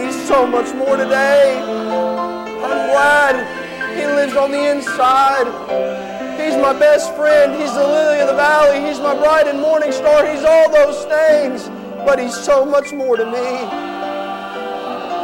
He's 0.03 0.21
so 0.27 0.47
much 0.47 0.75
more 0.75 0.97
today. 0.97 1.61
I'm 1.63 2.91
glad 2.91 3.97
He 3.97 4.05
lives 4.05 4.35
on 4.35 4.51
the 4.51 4.71
inside. 4.71 6.10
He's 6.45 6.57
my 6.57 6.72
best 6.78 7.14
friend. 7.14 7.61
He's 7.61 7.72
the 7.74 7.86
lily 7.86 8.20
of 8.20 8.28
the 8.28 8.34
valley. 8.34 8.86
He's 8.86 8.99
my 8.99 9.14
bright 9.14 9.47
and 9.47 9.61
morning 9.61 9.93
star. 9.93 10.26
He's 10.26 10.45
all 10.45 10.70
those 10.70 11.05
things, 11.05 11.68
but 12.05 12.18
He's 12.18 12.34
so 12.34 12.64
much 12.64 12.93
more 12.93 13.16
to 13.16 13.24
me. 13.24 13.61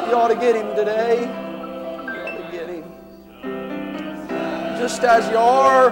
You 0.09 0.15
ought 0.15 0.29
to 0.29 0.37
get 0.37 0.55
Him 0.55 0.75
today. 0.77 1.21
You 1.21 1.29
ought 1.29 2.37
to 2.37 2.49
get 2.53 2.69
Him. 2.69 2.85
Just 4.79 5.03
as 5.05 5.29
you 5.31 5.39
are. 5.39 5.91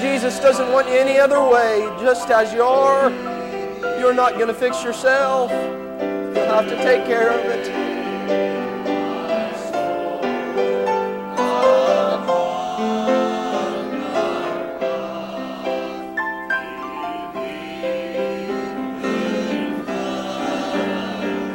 Jesus 0.00 0.38
doesn't 0.40 0.72
want 0.72 0.88
you 0.88 0.94
any 0.94 1.18
other 1.18 1.42
way. 1.42 1.80
Just 2.00 2.28
as 2.30 2.52
you 2.52 2.62
are. 2.62 3.10
You're 3.98 4.14
not 4.14 4.34
going 4.34 4.48
to 4.48 4.54
fix 4.54 4.82
yourself. 4.82 5.50
You'll 5.50 6.46
have 6.46 6.68
to 6.68 6.76
take 6.82 7.06
care 7.06 7.30
of 7.30 7.44
it. 7.46 8.71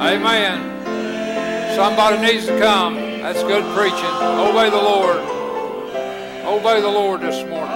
Amen. 0.07 1.75
Somebody 1.75 2.25
needs 2.25 2.45
to 2.45 2.57
come. 2.57 2.95
That's 2.95 3.43
good 3.43 3.65
preaching. 3.75 4.05
Obey 4.05 4.69
the 4.69 4.77
Lord. 4.77 5.17
Obey 6.45 6.79
the 6.79 6.87
Lord 6.87 7.19
this 7.19 7.43
morning. 7.49 7.75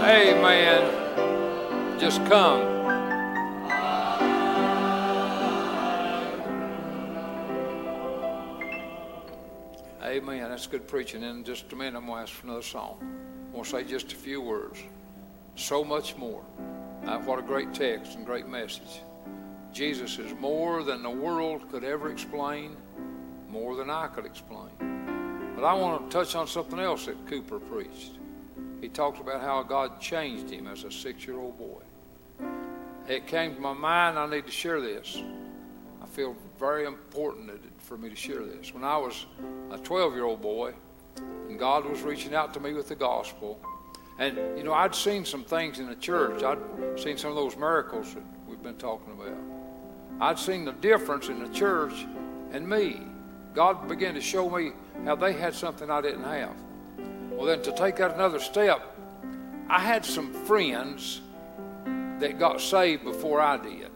Amen. 0.00 2.00
Just 2.00 2.24
come. 2.24 2.62
Amen. 10.02 10.48
That's 10.48 10.66
good 10.66 10.88
preaching. 10.88 11.24
In 11.24 11.44
just 11.44 11.70
a 11.74 11.76
minute, 11.76 11.94
I'm 11.94 12.06
going 12.06 12.16
to 12.16 12.22
ask 12.22 12.32
for 12.32 12.46
another 12.46 12.62
song. 12.62 12.96
I'm 13.02 13.52
going 13.52 13.64
to 13.64 13.70
say 13.70 13.84
just 13.84 14.14
a 14.14 14.16
few 14.16 14.40
words. 14.40 14.78
So 15.56 15.84
much 15.84 16.16
more. 16.16 16.42
Uh, 17.04 17.18
what 17.18 17.38
a 17.38 17.42
great 17.42 17.74
text 17.74 18.16
and 18.16 18.24
great 18.24 18.46
message. 18.46 19.02
Jesus 19.72 20.18
is 20.18 20.34
more 20.34 20.82
than 20.82 21.02
the 21.02 21.10
world 21.10 21.70
could 21.70 21.82
ever 21.82 22.10
explain, 22.10 22.76
more 23.48 23.74
than 23.74 23.88
I 23.88 24.06
could 24.08 24.26
explain. 24.26 24.70
But 25.56 25.64
I 25.64 25.72
want 25.74 26.10
to 26.10 26.16
touch 26.16 26.34
on 26.34 26.46
something 26.46 26.78
else 26.78 27.06
that 27.06 27.26
Cooper 27.26 27.58
preached. 27.58 28.18
He 28.80 28.88
talked 28.88 29.20
about 29.20 29.40
how 29.40 29.62
God 29.62 30.00
changed 30.00 30.50
him 30.50 30.66
as 30.66 30.84
a 30.84 30.90
six 30.90 31.26
year 31.26 31.38
old 31.38 31.56
boy. 31.56 31.82
It 33.08 33.26
came 33.26 33.54
to 33.54 33.60
my 33.60 33.72
mind, 33.72 34.18
I 34.18 34.28
need 34.28 34.44
to 34.46 34.52
share 34.52 34.80
this. 34.80 35.22
I 36.02 36.06
feel 36.06 36.36
very 36.58 36.84
important 36.84 37.50
for 37.80 37.96
me 37.96 38.10
to 38.10 38.16
share 38.16 38.44
this. 38.44 38.74
When 38.74 38.84
I 38.84 38.96
was 38.96 39.26
a 39.70 39.78
12 39.78 40.14
year 40.14 40.24
old 40.24 40.42
boy, 40.42 40.74
and 41.48 41.58
God 41.58 41.84
was 41.84 42.02
reaching 42.02 42.34
out 42.34 42.52
to 42.54 42.60
me 42.60 42.74
with 42.74 42.88
the 42.88 42.94
gospel, 42.94 43.60
and 44.18 44.36
you 44.56 44.64
know, 44.64 44.72
I'd 44.72 44.94
seen 44.94 45.24
some 45.24 45.44
things 45.44 45.78
in 45.78 45.86
the 45.86 45.94
church, 45.94 46.42
I'd 46.42 46.58
seen 46.96 47.16
some 47.16 47.30
of 47.30 47.36
those 47.36 47.56
miracles 47.56 48.14
that 48.14 48.22
we've 48.46 48.62
been 48.62 48.76
talking 48.76 49.12
about. 49.12 49.61
I'd 50.20 50.38
seen 50.38 50.64
the 50.64 50.72
difference 50.72 51.28
in 51.28 51.42
the 51.42 51.48
church 51.48 52.06
and 52.52 52.68
me. 52.68 53.02
God 53.54 53.88
began 53.88 54.14
to 54.14 54.20
show 54.20 54.48
me 54.48 54.72
how 55.04 55.16
they 55.16 55.32
had 55.32 55.54
something 55.54 55.90
I 55.90 56.00
didn't 56.00 56.24
have. 56.24 56.54
Well, 57.30 57.46
then 57.46 57.62
to 57.62 57.72
take 57.72 57.96
that 57.96 58.14
another 58.14 58.38
step, 58.38 58.96
I 59.68 59.78
had 59.80 60.04
some 60.04 60.32
friends 60.32 61.20
that 62.18 62.38
got 62.38 62.60
saved 62.60 63.04
before 63.04 63.40
I 63.40 63.56
did. 63.56 63.90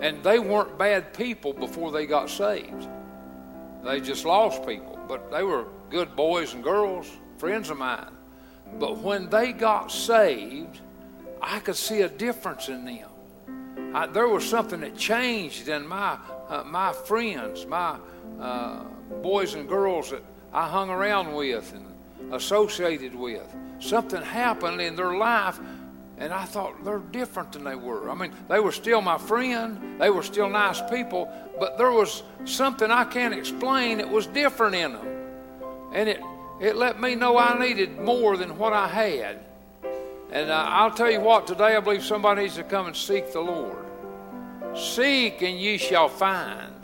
And 0.00 0.22
they 0.22 0.38
weren't 0.38 0.78
bad 0.78 1.12
people 1.12 1.52
before 1.52 1.90
they 1.90 2.06
got 2.06 2.30
saved. 2.30 2.88
They 3.84 4.00
just 4.00 4.24
lost 4.24 4.66
people. 4.66 4.98
But 5.08 5.30
they 5.30 5.42
were 5.42 5.66
good 5.90 6.14
boys 6.14 6.54
and 6.54 6.62
girls, 6.62 7.10
friends 7.38 7.70
of 7.70 7.78
mine. 7.78 8.12
But 8.78 8.98
when 8.98 9.28
they 9.28 9.52
got 9.52 9.90
saved, 9.90 10.80
I 11.40 11.58
could 11.60 11.76
see 11.76 12.02
a 12.02 12.08
difference 12.08 12.68
in 12.68 12.84
them. 12.84 13.07
I, 13.94 14.06
there 14.06 14.28
was 14.28 14.48
something 14.48 14.80
that 14.80 14.96
changed 14.96 15.68
in 15.68 15.86
my 15.86 16.18
uh, 16.48 16.64
my 16.64 16.92
friends, 16.92 17.66
my 17.66 17.98
uh, 18.40 18.84
boys 19.22 19.54
and 19.54 19.68
girls 19.68 20.10
that 20.10 20.22
I 20.52 20.68
hung 20.68 20.90
around 20.90 21.34
with 21.34 21.72
and 21.74 22.32
associated 22.32 23.14
with. 23.14 23.54
Something 23.80 24.22
happened 24.22 24.80
in 24.80 24.96
their 24.96 25.14
life, 25.14 25.58
and 26.18 26.32
I 26.32 26.44
thought 26.44 26.84
they're 26.84 26.98
different 26.98 27.52
than 27.52 27.64
they 27.64 27.76
were. 27.76 28.10
I 28.10 28.14
mean, 28.14 28.32
they 28.48 28.60
were 28.60 28.72
still 28.72 29.00
my 29.00 29.18
friend, 29.18 30.00
they 30.00 30.10
were 30.10 30.22
still 30.22 30.48
nice 30.48 30.80
people, 30.90 31.32
but 31.58 31.78
there 31.78 31.92
was 31.92 32.22
something 32.44 32.90
I 32.90 33.04
can't 33.04 33.34
explain 33.34 33.98
that 33.98 34.10
was 34.10 34.26
different 34.26 34.74
in 34.74 34.92
them, 34.92 35.06
and 35.92 36.08
it 36.08 36.20
it 36.60 36.76
let 36.76 37.00
me 37.00 37.14
know 37.14 37.38
I 37.38 37.58
needed 37.58 37.98
more 37.98 38.36
than 38.36 38.58
what 38.58 38.72
I 38.72 38.88
had. 38.88 39.38
And 40.30 40.50
uh, 40.50 40.64
I'll 40.68 40.90
tell 40.90 41.10
you 41.10 41.20
what, 41.20 41.46
today 41.46 41.76
I 41.76 41.80
believe 41.80 42.04
somebody 42.04 42.42
needs 42.42 42.56
to 42.56 42.64
come 42.64 42.86
and 42.86 42.96
seek 42.96 43.32
the 43.32 43.40
Lord. 43.40 43.84
Seek 44.76 45.42
and 45.42 45.58
ye 45.58 45.78
shall 45.78 46.08
find. 46.08 46.74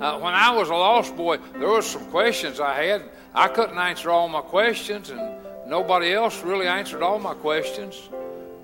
Uh, 0.00 0.18
when 0.18 0.34
I 0.34 0.50
was 0.50 0.68
a 0.68 0.74
lost 0.74 1.16
boy, 1.16 1.38
there 1.58 1.68
was 1.68 1.86
some 1.86 2.04
questions 2.06 2.60
I 2.60 2.82
had. 2.82 3.02
I 3.34 3.48
couldn't 3.48 3.78
answer 3.78 4.10
all 4.10 4.28
my 4.28 4.40
questions, 4.40 5.10
and 5.10 5.20
nobody 5.66 6.12
else 6.12 6.42
really 6.42 6.68
answered 6.68 7.02
all 7.02 7.18
my 7.18 7.34
questions. 7.34 8.08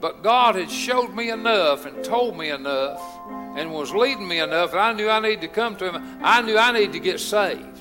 But 0.00 0.22
God 0.22 0.54
had 0.54 0.70
showed 0.70 1.14
me 1.14 1.30
enough 1.30 1.84
and 1.84 2.02
told 2.04 2.38
me 2.38 2.50
enough 2.50 3.00
and 3.56 3.72
was 3.72 3.92
leading 3.92 4.26
me 4.26 4.38
enough, 4.38 4.70
and 4.70 4.80
I 4.80 4.92
knew 4.92 5.10
I 5.10 5.20
needed 5.20 5.40
to 5.42 5.48
come 5.48 5.76
to 5.76 5.92
Him. 5.92 6.18
I 6.22 6.40
knew 6.40 6.56
I 6.56 6.72
needed 6.72 6.92
to 6.92 7.00
get 7.00 7.20
saved. 7.20 7.78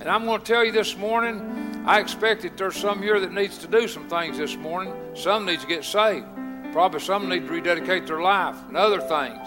And 0.00 0.08
I'm 0.08 0.24
going 0.24 0.40
to 0.40 0.46
tell 0.46 0.64
you 0.64 0.72
this 0.72 0.96
morning, 0.96 1.75
I 1.86 2.00
expect 2.00 2.42
that 2.42 2.56
there's 2.56 2.74
some 2.74 3.00
here 3.00 3.20
that 3.20 3.32
needs 3.32 3.58
to 3.58 3.68
do 3.68 3.86
some 3.86 4.08
things 4.08 4.38
this 4.38 4.56
morning. 4.56 4.92
Some 5.14 5.46
needs 5.46 5.62
to 5.62 5.68
get 5.68 5.84
saved. 5.84 6.26
Probably 6.72 6.98
some 6.98 7.28
need 7.28 7.46
to 7.46 7.52
rededicate 7.52 8.08
their 8.08 8.20
life 8.20 8.56
and 8.66 8.76
other 8.76 9.00
things. 9.00 9.46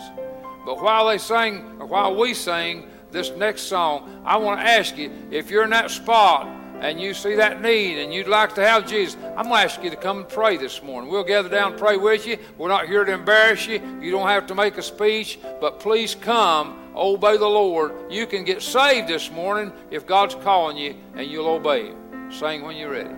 But 0.65 0.81
while 0.81 1.07
they 1.07 1.17
sing, 1.17 1.75
or 1.81 1.85
while 1.85 2.15
we 2.15 2.33
sing 2.33 2.87
this 3.11 3.31
next 3.31 3.63
song, 3.63 4.21
I 4.23 4.37
want 4.37 4.61
to 4.61 4.65
ask 4.65 4.97
you 4.97 5.11
if 5.31 5.51
you're 5.51 5.65
in 5.65 5.71
that 5.71 5.91
spot 5.91 6.47
and 6.79 7.01
you 7.01 7.13
see 7.13 7.35
that 7.35 7.61
need 7.61 7.99
and 7.99 8.13
you'd 8.13 8.29
like 8.29 8.55
to 8.55 8.65
have 8.65 8.87
Jesus, 8.87 9.17
I'm 9.35 9.49
going 9.49 9.57
to 9.57 9.73
ask 9.73 9.83
you 9.83 9.89
to 9.89 9.97
come 9.97 10.19
and 10.19 10.29
pray 10.29 10.55
this 10.55 10.81
morning. 10.81 11.11
We'll 11.11 11.25
gather 11.25 11.49
down 11.49 11.71
and 11.73 11.79
pray 11.79 11.97
with 11.97 12.25
you. 12.25 12.37
We're 12.57 12.69
not 12.69 12.87
here 12.87 13.03
to 13.03 13.11
embarrass 13.11 13.67
you. 13.67 13.81
You 14.01 14.11
don't 14.11 14.29
have 14.29 14.47
to 14.47 14.55
make 14.55 14.77
a 14.77 14.81
speech, 14.81 15.39
but 15.59 15.81
please 15.81 16.15
come, 16.15 16.93
obey 16.95 17.35
the 17.35 17.49
Lord. 17.49 18.09
You 18.09 18.25
can 18.25 18.45
get 18.45 18.61
saved 18.61 19.09
this 19.09 19.29
morning 19.29 19.73
if 19.91 20.07
God's 20.07 20.35
calling 20.35 20.77
you 20.77 20.95
and 21.15 21.29
you'll 21.29 21.47
obey 21.47 21.87
Him. 21.87 22.08
Sing 22.31 22.61
when 22.61 22.77
you're 22.77 22.91
ready. 22.91 23.09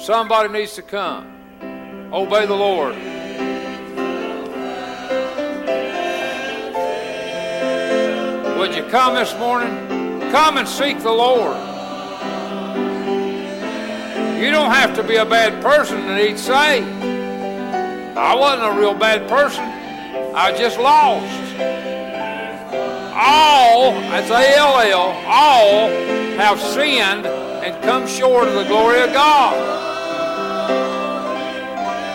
Somebody 0.00 0.48
needs 0.48 0.74
to 0.74 0.82
come. 0.82 1.26
Obey 2.12 2.46
the 2.46 2.54
Lord. 2.54 2.94
Would 8.58 8.76
you 8.76 8.84
come 8.84 9.16
this 9.16 9.36
morning? 9.38 10.30
Come 10.30 10.56
and 10.56 10.68
seek 10.68 11.00
the 11.00 11.10
Lord. 11.10 11.56
You 14.40 14.50
don't 14.52 14.70
have 14.70 14.94
to 14.96 15.02
be 15.02 15.16
a 15.16 15.26
bad 15.26 15.60
person 15.60 16.00
to 16.02 16.14
need 16.14 16.38
saved. 16.38 16.86
I 18.16 18.36
wasn't 18.36 18.72
a 18.72 18.80
real 18.80 18.94
bad 18.94 19.28
person. 19.28 19.64
I 20.34 20.56
just 20.56 20.78
lost. 20.78 21.81
All, 23.24 23.92
that's 23.92 24.30
A-L-L, 24.30 25.14
all 25.26 25.88
have 26.38 26.60
sinned 26.60 27.24
and 27.24 27.80
come 27.84 28.04
short 28.08 28.48
of 28.48 28.54
the 28.54 28.64
glory 28.64 29.00
of 29.00 29.12
God. 29.12 29.54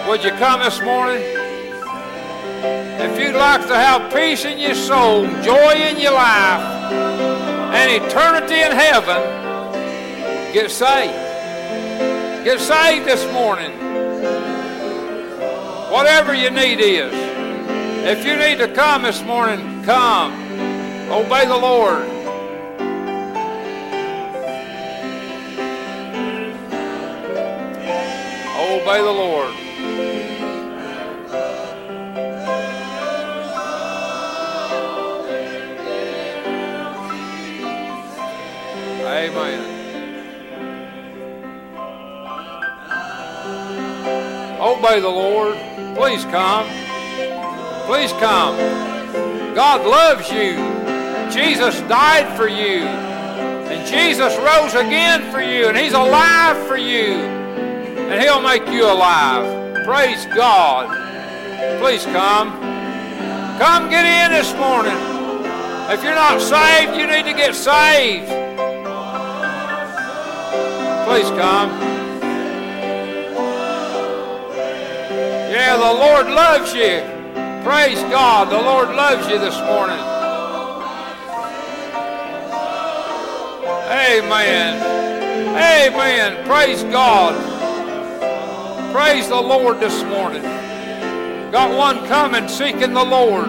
Would 0.09 0.21
you 0.23 0.31
come 0.31 0.59
this 0.59 0.81
morning? 0.81 1.21
If 2.99 3.19
you'd 3.19 3.35
like 3.35 3.65
to 3.67 3.75
have 3.75 4.13
peace 4.13 4.43
in 4.43 4.57
your 4.57 4.75
soul, 4.75 5.25
joy 5.41 5.73
in 5.75 5.97
your 5.97 6.11
life, 6.11 6.61
and 7.73 8.03
eternity 8.03 8.55
in 8.61 8.71
heaven, 8.71 9.21
get 10.51 10.69
saved. 10.71 11.13
Get 12.43 12.59
saved 12.59 13.05
this 13.05 13.23
morning. 13.31 13.71
Whatever 15.89 16.33
your 16.33 16.51
need 16.51 16.81
is. 16.81 17.13
If 18.05 18.25
you 18.25 18.35
need 18.35 18.57
to 18.57 18.67
come 18.73 19.03
this 19.03 19.21
morning, 19.23 19.83
come. 19.83 20.46
Obey 21.09 21.45
the 21.45 21.57
Lord. 21.57 22.17
obey 28.87 29.01
the 29.01 29.11
Lord. 29.11 29.53
Amen. 39.05 39.77
Obey 44.61 44.99
the 45.01 45.09
Lord. 45.09 45.55
Please 45.97 46.23
come. 46.25 46.67
Please 47.87 48.11
come. 48.13 48.55
God 49.53 49.85
loves 49.85 50.31
you. 50.31 50.76
Jesus 51.32 51.80
died 51.82 52.36
for 52.38 52.47
you. 52.47 52.84
And 53.67 53.86
Jesus 53.86 54.36
rose 54.38 54.73
again 54.73 55.32
for 55.32 55.41
you, 55.41 55.67
and 55.67 55.78
He's 55.78 55.93
alive 55.93 56.57
for 56.67 56.78
you, 56.78 57.13
and 57.13 58.21
He'll 58.21 58.41
make 58.41 58.65
you 58.67 58.86
alive. 58.86 59.86
Praise 59.86 60.25
God. 60.28 60.88
Please 61.82 62.05
come. 62.05 62.51
Come 63.59 63.89
get 63.89 64.05
in 64.05 64.32
this 64.32 64.53
morning. 64.55 64.97
If 65.89 66.03
you're 66.03 66.15
not 66.15 66.41
saved, 66.41 66.97
you 66.97 67.07
need 67.07 67.23
to 67.23 67.34
get 67.34 67.55
saved. 67.55 68.28
Please 71.05 71.30
come. 71.39 71.69
Yeah, 75.49 75.78
the 75.78 75.93
Lord 75.93 76.28
loves 76.28 76.73
you. 76.73 77.01
Praise 77.63 78.01
God. 78.11 78.49
The 78.49 78.61
Lord 78.61 78.89
loves 78.89 79.28
you 79.28 79.39
this 79.39 79.57
morning. 79.61 80.16
Amen. 83.88 84.81
Amen. 85.55 86.45
Praise 86.45 86.83
God. 86.83 87.33
Praise 88.91 89.29
the 89.29 89.41
Lord 89.41 89.79
this 89.79 90.03
morning. 90.03 90.41
Got 91.51 91.73
one 91.73 92.05
coming 92.07 92.49
seeking 92.49 92.93
the 92.93 93.03
Lord. 93.03 93.47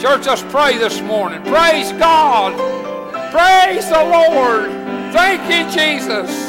Church, 0.00 0.26
let's 0.26 0.42
pray 0.42 0.78
this 0.78 1.00
morning. 1.00 1.40
Praise 1.44 1.92
God. 1.92 2.54
Praise 3.30 3.88
the 3.88 4.02
Lord. 4.02 4.70
Thank 5.12 5.42
you, 5.44 5.70
Jesus. 5.70 6.47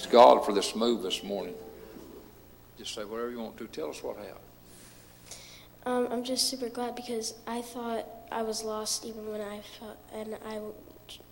Praise 0.00 0.12
God 0.12 0.46
for 0.46 0.52
this 0.52 0.74
move 0.74 1.02
this 1.02 1.22
morning. 1.22 1.52
Just 2.78 2.94
say 2.94 3.04
whatever 3.04 3.30
you 3.30 3.38
want 3.38 3.58
to. 3.58 3.66
Tell 3.66 3.90
us 3.90 4.02
what 4.02 4.16
happened. 4.16 4.38
Um, 5.84 6.08
I'm 6.10 6.24
just 6.24 6.48
super 6.48 6.70
glad 6.70 6.96
because 6.96 7.34
I 7.46 7.60
thought 7.60 8.06
I 8.32 8.40
was 8.40 8.64
lost 8.64 9.04
even 9.04 9.30
when 9.30 9.42
I 9.42 9.60
felt, 9.78 9.98
and 10.14 10.38
I 10.46 10.60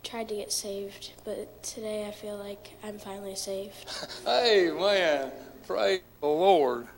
tried 0.05 0.29
to 0.29 0.35
get 0.35 0.53
saved. 0.53 1.13
But 1.25 1.63
today 1.63 2.07
I 2.07 2.11
feel 2.11 2.37
like 2.37 2.73
I'm 2.85 2.99
finally 2.99 3.37
saved. 3.37 3.87
hey, 4.27 4.71
man, 4.71 5.33
Praise 5.67 6.03
the 6.21 6.27
Lord. 6.27 6.89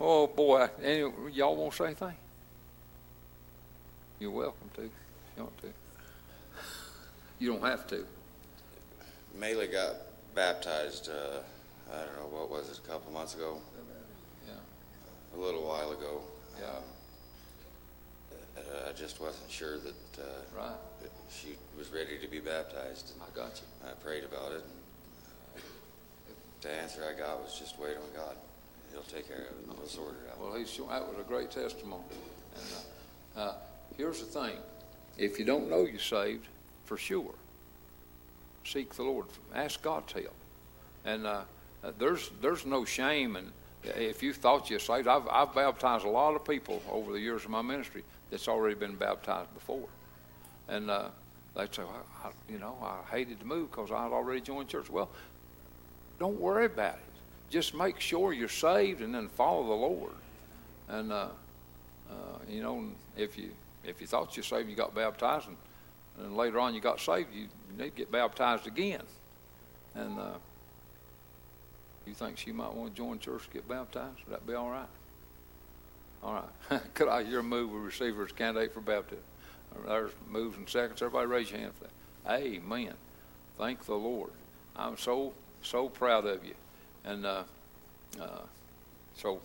Oh 0.00 0.28
boy. 0.28 0.70
Any, 0.82 1.00
y'all 1.32 1.56
want 1.56 1.72
to 1.72 1.76
say 1.76 1.84
anything? 1.84 2.14
You're 4.18 4.30
welcome 4.30 4.70
to. 4.76 4.82
If 4.82 4.90
you 5.36 5.42
want 5.42 5.58
to. 5.58 5.68
You 7.38 7.52
don't 7.52 7.64
have 7.64 7.86
to. 7.88 8.06
Maley 9.38 9.70
got 9.70 10.07
baptized, 10.38 11.10
uh, 11.10 11.40
I 11.92 11.98
don't 12.04 12.14
know, 12.14 12.38
what 12.38 12.48
was 12.48 12.70
it, 12.70 12.78
a 12.78 12.88
couple 12.88 13.10
months 13.10 13.34
ago? 13.34 13.58
Yeah. 14.46 14.54
A 15.34 15.36
little 15.36 15.66
while 15.66 15.90
ago. 15.90 16.22
Yeah. 16.60 16.66
Um, 16.68 16.84
uh, 18.56 18.88
I 18.88 18.92
just 18.92 19.20
wasn't 19.20 19.50
sure 19.50 19.78
that, 19.78 20.22
uh, 20.22 20.24
Right. 20.56 20.76
that 21.02 21.10
she 21.28 21.56
was 21.76 21.88
ready 21.90 22.18
to 22.20 22.28
be 22.28 22.38
baptized. 22.38 23.14
I 23.20 23.36
got 23.36 23.60
you. 23.60 23.88
I 23.88 23.94
prayed 23.94 24.22
about 24.22 24.52
it. 24.52 24.62
and, 24.62 24.78
uh, 25.56 25.60
The 26.60 26.70
answer 26.70 27.02
I 27.04 27.18
got 27.18 27.42
was 27.42 27.58
just 27.58 27.76
wait 27.76 27.96
on 27.96 28.08
God. 28.14 28.36
He'll 28.92 29.02
take 29.02 29.26
care 29.26 29.48
of 29.50 29.58
it. 29.58 29.74
He'll 29.76 29.88
sort 29.88 30.14
it 30.22 30.30
out. 30.30 30.38
Well, 30.38 30.54
he's, 30.54 30.70
that 30.76 30.86
was 31.08 31.18
a 31.18 31.26
great 31.26 31.50
testimony. 31.50 32.04
And 32.54 32.66
uh, 33.36 33.40
uh, 33.40 33.54
here's 33.96 34.20
the 34.20 34.26
thing: 34.26 34.56
if 35.16 35.36
you 35.38 35.44
don't 35.44 35.68
know 35.68 35.84
you're 35.84 35.98
saved, 35.98 36.46
for 36.84 36.96
sure, 36.96 37.34
seek 38.64 38.94
the 38.94 39.02
Lord. 39.02 39.26
Ask 39.54 39.82
God's 39.82 40.12
help. 40.12 40.34
And 41.04 41.26
uh, 41.26 41.42
there's 41.98 42.30
there's 42.40 42.66
no 42.66 42.84
shame. 42.84 43.36
And 43.36 43.52
if 43.84 44.22
you 44.22 44.32
thought 44.32 44.70
you're 44.70 44.78
saved, 44.78 45.08
I've 45.08 45.28
I've 45.28 45.54
baptized 45.54 46.04
a 46.04 46.10
lot 46.10 46.34
of 46.34 46.44
people 46.44 46.82
over 46.90 47.12
the 47.12 47.20
years 47.20 47.44
of 47.44 47.50
my 47.50 47.62
ministry 47.62 48.04
that's 48.30 48.48
already 48.48 48.74
been 48.74 48.94
baptized 48.94 49.52
before, 49.54 49.88
and 50.68 50.90
uh, 50.90 51.08
they 51.54 51.66
say, 51.70 51.82
well, 51.82 52.06
I, 52.24 52.52
you 52.52 52.58
know, 52.58 52.76
I 52.82 52.98
hated 53.10 53.40
to 53.40 53.46
move 53.46 53.70
because 53.70 53.90
I 53.90 54.02
had 54.02 54.12
already 54.12 54.40
joined 54.40 54.68
church. 54.68 54.90
Well, 54.90 55.08
don't 56.18 56.38
worry 56.38 56.66
about 56.66 56.94
it. 56.94 57.50
Just 57.50 57.74
make 57.74 58.00
sure 58.00 58.32
you're 58.32 58.48
saved 58.48 59.00
and 59.00 59.14
then 59.14 59.28
follow 59.28 59.66
the 59.66 59.72
Lord. 59.72 60.12
And 60.88 61.12
uh, 61.12 61.28
uh, 62.10 62.14
you 62.48 62.62
know, 62.62 62.84
if 63.16 63.38
you 63.38 63.50
if 63.84 64.00
you 64.00 64.06
thought 64.06 64.36
you're 64.36 64.44
saved, 64.44 64.68
you 64.68 64.76
got 64.76 64.94
baptized, 64.94 65.48
and, 65.48 65.56
and 66.18 66.36
later 66.36 66.58
on 66.58 66.74
you 66.74 66.80
got 66.80 67.00
saved, 67.00 67.28
you, 67.32 67.42
you 67.42 67.76
need 67.76 67.90
to 67.90 67.96
get 67.96 68.10
baptized 68.10 68.66
again. 68.66 69.02
And 69.94 70.18
uh, 70.18 70.34
you 72.06 72.14
think 72.14 72.38
she 72.38 72.52
might 72.52 72.72
want 72.72 72.94
to 72.94 72.96
join 72.96 73.18
church 73.18 73.44
to 73.44 73.50
get 73.50 73.68
baptized? 73.68 74.18
Would 74.26 74.34
that 74.34 74.46
be 74.46 74.54
all 74.54 74.70
right? 74.70 74.88
All 76.22 76.34
right. 76.70 76.80
Could 76.94 77.08
I 77.08 77.24
hear 77.24 77.40
a 77.40 77.42
move 77.42 77.70
with 77.70 77.82
receiver 77.82 78.24
as 78.24 78.32
candidate 78.32 78.72
for 78.72 78.80
baptism? 78.80 79.22
There's 79.86 80.10
moves 80.28 80.56
and 80.56 80.68
seconds. 80.68 81.02
Everybody 81.02 81.26
raise 81.26 81.50
your 81.50 81.60
hand 81.60 81.72
for 81.74 81.84
that. 81.84 82.40
Amen. 82.40 82.94
Thank 83.58 83.84
the 83.84 83.94
Lord. 83.94 84.30
I'm 84.76 84.96
so, 84.96 85.32
so 85.62 85.88
proud 85.88 86.26
of 86.26 86.44
you. 86.44 86.54
And 87.04 87.26
uh, 87.26 87.44
uh, 88.20 88.40
so 89.14 89.40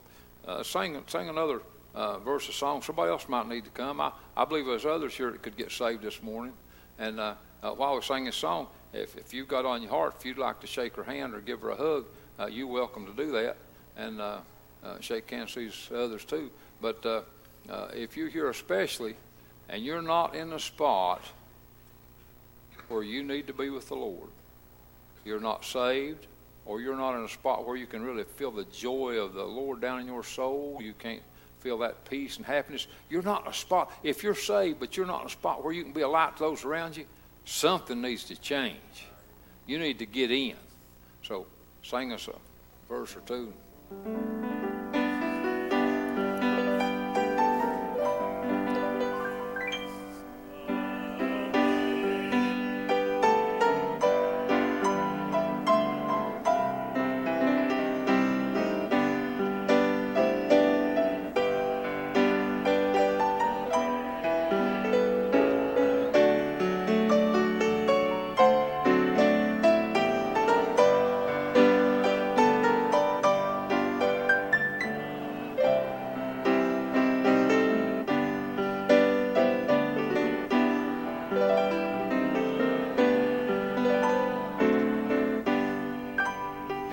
uh, 0.47 0.63
sing, 0.63 1.01
sing 1.07 1.29
another 1.29 1.61
uh, 1.93 2.19
verse 2.19 2.47
of 2.47 2.55
song. 2.55 2.81
Somebody 2.81 3.11
else 3.11 3.27
might 3.27 3.47
need 3.47 3.65
to 3.65 3.69
come. 3.71 4.01
I, 4.01 4.11
I 4.35 4.45
believe 4.45 4.65
there's 4.65 4.85
others 4.85 5.13
here 5.13 5.31
that 5.31 5.41
could 5.41 5.57
get 5.57 5.71
saved 5.71 6.03
this 6.03 6.21
morning. 6.21 6.53
And 6.99 7.19
uh, 7.19 7.35
uh, 7.61 7.71
while 7.71 7.95
we 7.95 8.01
sing 8.01 8.25
this 8.25 8.35
song, 8.35 8.67
if, 8.93 9.17
if 9.17 9.33
you've 9.33 9.47
got 9.47 9.65
on 9.65 9.81
your 9.81 9.91
heart, 9.91 10.15
if 10.19 10.25
you'd 10.25 10.37
like 10.37 10.59
to 10.61 10.67
shake 10.67 10.95
her 10.95 11.03
hand 11.03 11.33
or 11.33 11.41
give 11.41 11.61
her 11.61 11.71
a 11.71 11.75
hug, 11.75 12.05
uh, 12.39 12.45
you're 12.45 12.67
welcome 12.67 13.05
to 13.05 13.13
do 13.13 13.31
that. 13.31 13.57
And 13.97 14.21
uh, 14.21 14.39
uh, 14.83 14.99
shake 14.99 15.29
hands 15.29 15.55
with 15.55 15.65
these 15.65 15.89
others 15.95 16.25
too. 16.25 16.51
But 16.81 17.05
uh, 17.05 17.21
uh, 17.69 17.87
if 17.93 18.17
you're 18.17 18.29
here 18.29 18.49
especially 18.49 19.15
and 19.69 19.83
you're 19.83 20.01
not 20.01 20.35
in 20.35 20.53
a 20.53 20.59
spot 20.59 21.21
where 22.89 23.03
you 23.03 23.23
need 23.23 23.47
to 23.47 23.53
be 23.53 23.69
with 23.69 23.87
the 23.87 23.95
Lord, 23.95 24.29
you're 25.25 25.39
not 25.39 25.63
saved, 25.63 26.27
or 26.65 26.81
you're 26.81 26.97
not 26.97 27.17
in 27.17 27.23
a 27.23 27.29
spot 27.29 27.65
where 27.65 27.75
you 27.75 27.85
can 27.85 28.03
really 28.03 28.23
feel 28.23 28.51
the 28.51 28.65
joy 28.65 29.15
of 29.15 29.33
the 29.33 29.43
Lord 29.43 29.81
down 29.81 30.01
in 30.01 30.07
your 30.07 30.23
soul, 30.23 30.79
you 30.81 30.93
can't 30.93 31.21
feel 31.63 31.77
that 31.77 32.03
peace 32.09 32.35
and 32.35 32.45
happiness. 32.45 32.87
You're 33.09 33.23
not 33.23 33.47
a 33.47 33.53
spot, 33.53 33.91
if 34.03 34.21
you're 34.21 34.35
saved, 34.35 34.81
but 34.81 34.97
you're 34.97 35.07
not 35.07 35.21
in 35.21 35.27
a 35.27 35.29
spot 35.29 35.63
where 35.63 35.73
you 35.73 35.83
can 35.83 35.93
be 35.93 36.01
a 36.01 36.07
light 36.07 36.35
to 36.37 36.43
those 36.43 36.65
around 36.65 36.97
you, 36.97 37.05
something 37.45 38.01
needs 38.01 38.25
to 38.25 38.35
change. 38.35 39.07
You 39.65 39.79
need 39.79 39.97
to 39.99 40.05
get 40.05 40.29
in. 40.29 40.57
So 41.23 41.45
sing 41.81 42.11
us 42.11 42.27
a 42.27 42.35
verse 42.89 43.15
or 43.15 43.21
two. 43.21 44.62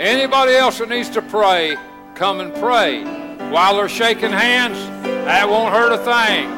Anybody 0.01 0.55
else 0.55 0.79
that 0.79 0.89
needs 0.89 1.11
to 1.11 1.21
pray, 1.21 1.77
come 2.15 2.41
and 2.41 2.55
pray. 2.55 3.05
While 3.51 3.77
they're 3.77 3.87
shaking 3.87 4.33
hands, 4.33 4.79
that 5.27 5.47
won't 5.47 5.75
hurt 5.75 5.93
a 5.93 5.99
thing. 5.99 6.49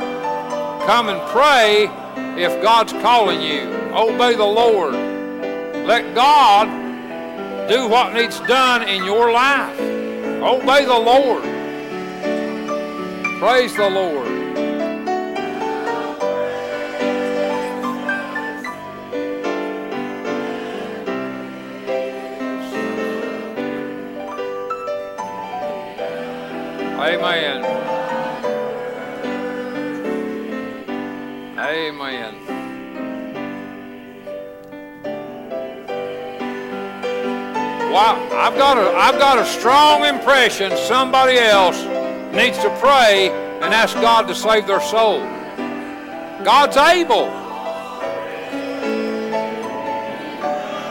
Come 0.86 1.09
and 1.09 1.20
pray 1.32 1.88
if 2.40 2.62
God's 2.62 2.93
calling 2.93 3.43
you. 3.43 3.62
Obey 3.93 4.36
the 4.36 4.45
Lord. 4.45 4.95
Let 4.95 6.14
God 6.14 6.68
do 7.68 7.88
what 7.88 8.14
needs 8.14 8.38
done 8.43 8.84
in 8.84 9.05
your 9.05 9.32
life. 9.32 9.76
Obey 9.80 10.84
the 10.84 10.97
Lord. 10.97 11.43
Praise 13.40 13.74
the 13.74 13.90
Lord. 13.90 14.32
I've 38.43 38.59
got 38.59 38.76
a 38.76 38.97
I've 38.97 39.20
got 39.20 39.38
a 39.38 39.47
strong 39.47 40.05
impression 40.05 40.76
somebody 40.76 41.38
else 41.38 41.78
needs 42.34 42.59
to 42.59 42.76
pray 42.80 43.30
and 43.62 43.72
ask 43.72 43.95
God 43.95 44.26
to 44.26 44.34
save 44.34 44.66
their 44.66 44.80
soul. 44.80 45.20
God's 46.43 46.76
able. 46.76 47.26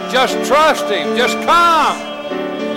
Just 0.10 0.48
trust 0.48 0.86
Him. 0.86 1.18
Just 1.18 1.36
come. 1.46 2.00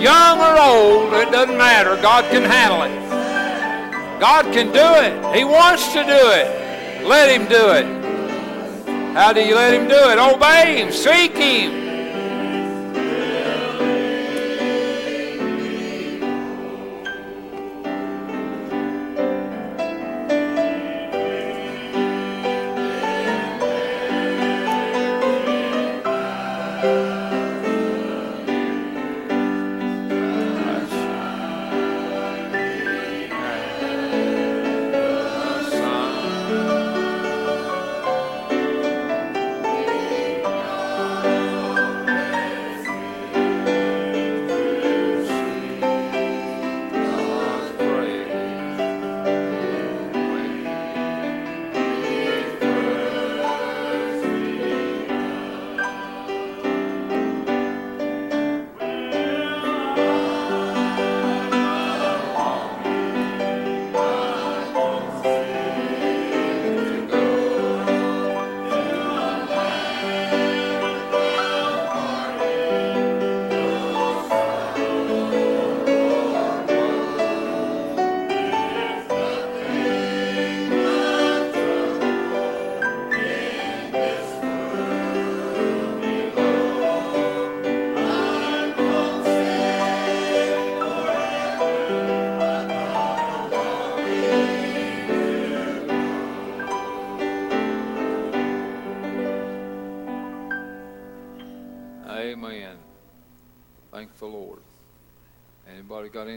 Young 0.01 0.39
or 0.41 0.59
old, 0.59 1.13
it 1.13 1.31
doesn't 1.31 1.57
matter. 1.57 1.95
God 2.01 2.29
can 2.29 2.43
handle 2.43 2.81
it. 2.83 4.19
God 4.19 4.43
can 4.51 4.73
do 4.73 4.89
it. 5.05 5.37
He 5.37 5.45
wants 5.45 5.87
to 5.93 6.03
do 6.03 6.31
it. 6.35 7.05
Let 7.07 7.29
Him 7.29 7.47
do 7.47 7.71
it. 7.71 9.15
How 9.15 9.31
do 9.31 9.39
you 9.39 9.55
let 9.55 9.73
Him 9.73 9.87
do 9.87 10.09
it? 10.09 10.17
Obey 10.17 10.81
Him. 10.81 10.91
Seek 10.91 11.37
Him. 11.37 11.84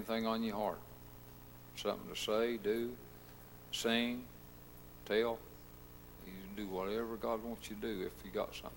Anything 0.09 0.26
on 0.26 0.42
your 0.42 0.56
heart? 0.56 0.78
Something 1.76 2.14
to 2.14 2.20
say, 2.20 2.56
do, 2.56 2.92
sing, 3.72 4.24
tell? 5.06 5.38
You 6.26 6.32
can 6.32 6.64
do 6.64 6.70
whatever 6.72 7.16
God 7.16 7.42
wants 7.44 7.70
you 7.70 7.76
to 7.76 7.82
do 7.82 8.02
if 8.06 8.12
you 8.24 8.30
got 8.30 8.54
something. 8.54 8.70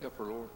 Help 0.00 0.16
her, 0.16 0.24
Lord. 0.24 0.48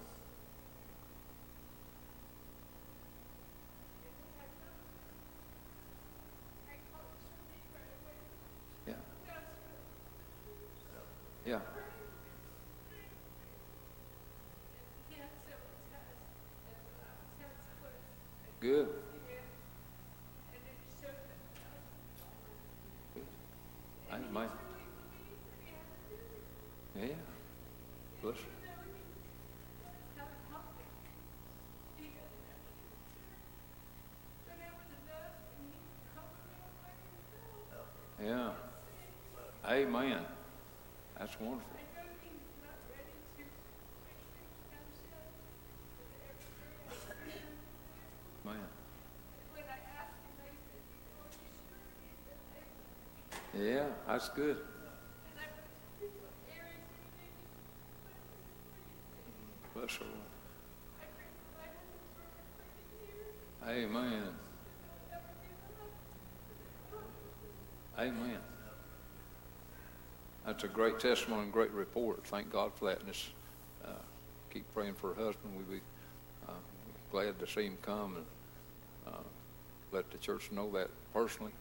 Yeah. 11.45 11.59
Good. 18.61 18.89
Amen. 24.33 24.49
Yeah. 26.97 27.07
You. 28.23 28.35
Yeah. 38.25 38.51
Amen. 39.69 40.25
That's 41.19 41.39
wonderful. 41.39 41.79
Man. 48.45 48.57
Yeah, 53.55 53.85
that's 54.07 54.29
good. 54.31 54.57
Bless. 59.75 59.99
Amen. 63.69 64.29
Amen. 67.99 68.39
That's 70.47 70.65
a 70.65 70.69
great 70.69 70.99
testimony 70.99 71.43
and 71.45 71.53
great 71.53 71.71
report. 71.71 72.27
Thank 72.27 72.51
God 72.51 72.73
for 72.75 72.87
that. 72.87 73.01
And 73.01 73.11
it's, 73.11 73.31
uh, 73.85 73.91
keep 74.53 74.65
praying 74.75 74.95
for 74.95 75.15
her 75.15 75.25
husband. 75.25 75.57
We'd 75.57 75.71
be 75.71 75.81
uh, 76.49 76.53
glad 77.11 77.39
to 77.39 77.47
see 77.47 77.67
him 77.67 77.79
come 77.83 78.17
and 78.17 79.15
uh, 79.15 79.21
let 79.93 80.11
the 80.11 80.19
church 80.19 80.51
know 80.51 80.71
that 80.73 80.89
personally. 81.13 81.53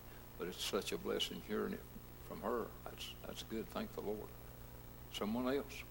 But 0.41 0.47
it's 0.47 0.65
such 0.65 0.91
a 0.91 0.97
blessing 0.97 1.39
hearing 1.47 1.73
it 1.73 1.83
from 2.27 2.41
her. 2.41 2.65
That's 2.83 3.11
that's 3.27 3.43
good. 3.43 3.69
Thank 3.69 3.93
the 3.93 4.01
Lord. 4.01 4.17
Someone 5.13 5.53
else. 5.53 5.83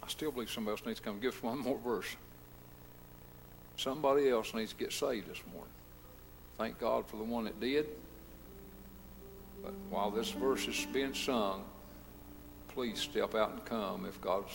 I 0.00 0.06
still 0.06 0.30
believe 0.30 0.48
somebody 0.48 0.74
else 0.74 0.86
needs 0.86 1.00
to 1.00 1.04
come. 1.04 1.18
Give 1.18 1.34
us 1.34 1.42
one 1.42 1.58
more 1.58 1.78
verse. 1.78 2.06
Somebody 3.76 4.28
else 4.30 4.54
needs 4.54 4.72
to 4.72 4.78
get 4.78 4.92
saved 4.92 5.28
this 5.28 5.42
morning. 5.52 5.74
Thank 6.56 6.78
God 6.78 7.04
for 7.08 7.16
the 7.16 7.24
one 7.24 7.42
that 7.46 7.58
did. 7.58 7.88
But 9.64 9.72
while 9.90 10.12
this 10.12 10.30
verse 10.30 10.68
is 10.68 10.86
being 10.92 11.12
sung, 11.12 11.64
please 12.68 13.00
step 13.00 13.34
out 13.34 13.50
and 13.50 13.64
come 13.64 14.06
if 14.06 14.20
God's 14.20 14.52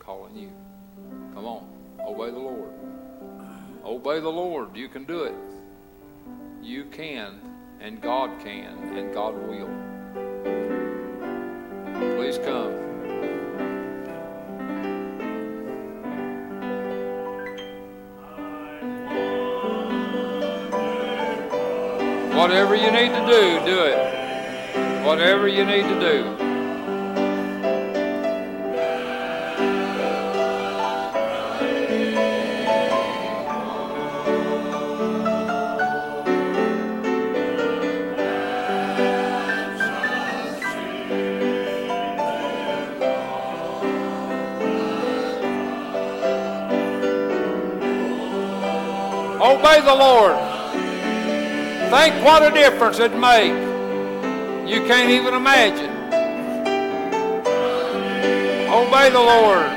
calling 0.00 0.36
you. 0.36 0.50
Come 1.34 1.44
on, 1.44 1.68
obey 2.00 2.32
the 2.32 2.38
Lord. 2.40 2.91
Obey 3.84 4.20
the 4.20 4.28
Lord. 4.28 4.76
You 4.76 4.88
can 4.88 5.04
do 5.04 5.24
it. 5.24 5.34
You 6.62 6.84
can, 6.84 7.40
and 7.80 8.00
God 8.00 8.30
can, 8.40 8.78
and 8.96 9.12
God 9.12 9.34
will. 9.34 9.68
Please 12.16 12.38
come. 12.38 12.72
Whatever 22.36 22.76
you 22.76 22.90
need 22.90 23.08
to 23.08 23.26
do, 23.26 23.64
do 23.64 23.82
it. 23.82 25.04
Whatever 25.04 25.48
you 25.48 25.64
need 25.64 25.82
to 25.82 26.00
do. 26.00 26.41
Obey 49.62 49.80
the 49.80 49.94
Lord. 49.94 50.36
Think 51.92 52.24
what 52.24 52.42
a 52.42 52.50
difference 52.50 52.98
it'd 52.98 53.16
make. 53.16 53.52
You 54.68 54.84
can't 54.88 55.08
even 55.08 55.34
imagine. 55.34 55.88
Obey 58.68 59.10
the 59.10 59.20
Lord. 59.20 59.70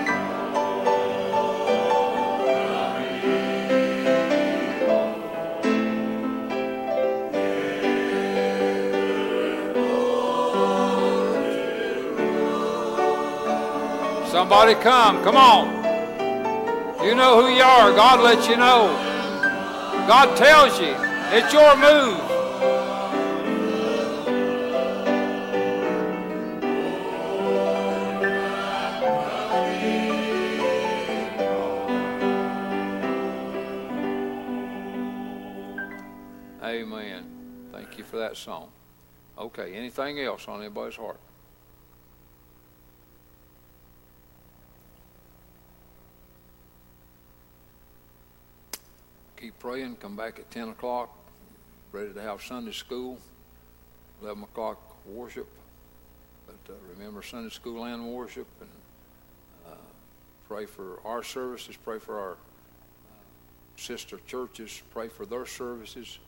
Somebody 14.32 14.74
come. 14.82 15.24
Come 15.24 15.38
on. 15.38 17.06
You 17.06 17.14
know 17.14 17.40
who 17.40 17.54
you 17.54 17.62
are. 17.62 17.92
God 17.92 18.20
lets 18.22 18.48
you 18.48 18.58
know. 18.58 19.15
God 20.08 20.38
tells 20.38 20.80
you. 20.80 20.96
It's 21.32 21.52
your 21.52 21.76
move. 21.78 22.22
Amen. 36.62 37.26
Thank 37.72 37.98
you 37.98 38.04
for 38.04 38.18
that 38.18 38.38
song. 38.38 38.70
Okay, 39.40 39.74
anything 39.74 40.20
else 40.20 40.48
on 40.48 40.62
anybody's 40.62 40.98
heart? 40.98 41.20
Praying. 49.66 49.96
Come 49.96 50.16
back 50.16 50.38
at 50.38 50.52
10 50.52 50.70
o'clock, 50.70 51.10
ready 51.92 52.14
to 52.14 52.22
have 52.22 52.40
Sunday 52.40 52.72
school. 52.72 53.18
11 54.22 54.44
o'clock 54.44 54.78
worship. 55.08 55.48
But 56.46 56.72
uh, 56.72 56.78
remember 56.96 57.24
Sunday 57.24 57.50
school 57.50 57.84
and 57.84 58.14
worship, 58.14 58.46
and 58.62 58.70
uh, 59.68 59.78
pray 60.48 60.68
for 60.68 61.00
our 61.04 61.24
services. 61.24 61.76
Pray 61.84 61.98
for 61.98 62.20
our 62.20 62.32
uh, 62.34 62.36
sister 63.76 64.20
churches. 64.28 64.84
Pray 64.94 65.08
for 65.08 65.26
their 65.26 65.48
services. 65.48 66.20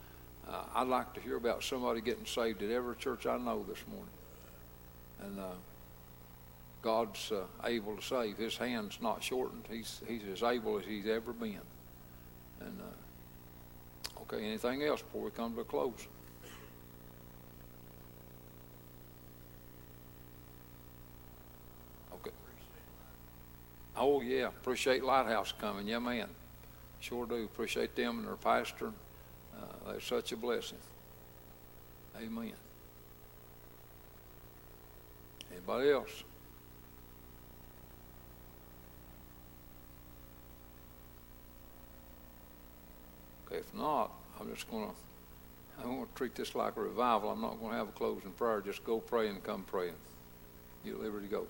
Uh, 0.50 0.64
I'd 0.74 0.88
like 0.88 1.14
to 1.14 1.22
hear 1.22 1.38
about 1.38 1.64
somebody 1.64 2.02
getting 2.02 2.26
saved 2.26 2.64
at 2.64 2.72
every 2.72 2.96
church 2.96 3.28
I 3.28 3.38
know 3.38 3.64
this 3.70 3.84
morning. 3.88 4.10
And 5.22 5.40
uh, 5.40 5.44
God's 6.82 7.32
uh, 7.32 7.44
able 7.66 7.98
to 7.98 8.02
save. 8.02 8.38
His 8.38 8.58
hand's 8.58 9.00
not 9.00 9.24
shortened. 9.24 9.66
He's 9.70 10.02
he's 10.08 10.24
as 10.34 10.42
able 10.42 10.80
as 10.80 10.86
he's 10.86 11.06
ever 11.06 11.34
been. 11.34 11.62
And 12.60 12.82
uh, 12.82 13.07
okay, 14.32 14.46
anything 14.46 14.84
else 14.84 15.02
before 15.02 15.24
we 15.24 15.32
come 15.32 15.54
to 15.56 15.62
a 15.62 15.64
close? 15.64 16.08
Okay. 22.14 22.32
Oh 23.96 24.22
yeah, 24.22 24.48
appreciate 24.48 25.04
Lighthouse 25.04 25.54
coming. 25.60 25.88
Yeah, 25.88 26.00
man, 26.00 26.28
sure 27.00 27.26
do. 27.26 27.44
Appreciate 27.44 27.96
them 27.96 28.20
and 28.20 28.28
their 28.28 28.36
pastor. 28.36 28.92
Uh, 29.56 29.92
they're 29.92 30.02
such 30.02 30.32
a 30.32 30.38
blessing. 30.38 30.78
Amen. 32.22 32.54
Anybody 35.52 35.92
else? 35.92 36.24
If 43.52 43.74
not, 43.74 44.12
I'm 44.40 44.54
just 44.54 44.70
going 44.70 44.90
to, 44.90 44.96
I'm 45.80 45.96
going 45.96 46.06
to 46.06 46.14
treat 46.16 46.36
this 46.36 46.56
like 46.56 46.78
a 46.78 46.82
revival. 46.82 47.30
I'm 47.30 47.42
not 47.42 47.60
going 47.60 47.72
to 47.72 47.78
have 47.78 47.90
a 47.90 47.92
closing 47.92 48.32
prayer. 48.32 48.62
Just 48.62 48.84
go 48.84 49.00
pray 49.00 49.28
and 49.28 49.44
come 49.44 49.64
praying. 49.64 49.94
You're 50.84 50.98
liberty 50.98 51.28
to 51.28 51.32
go. 51.32 51.48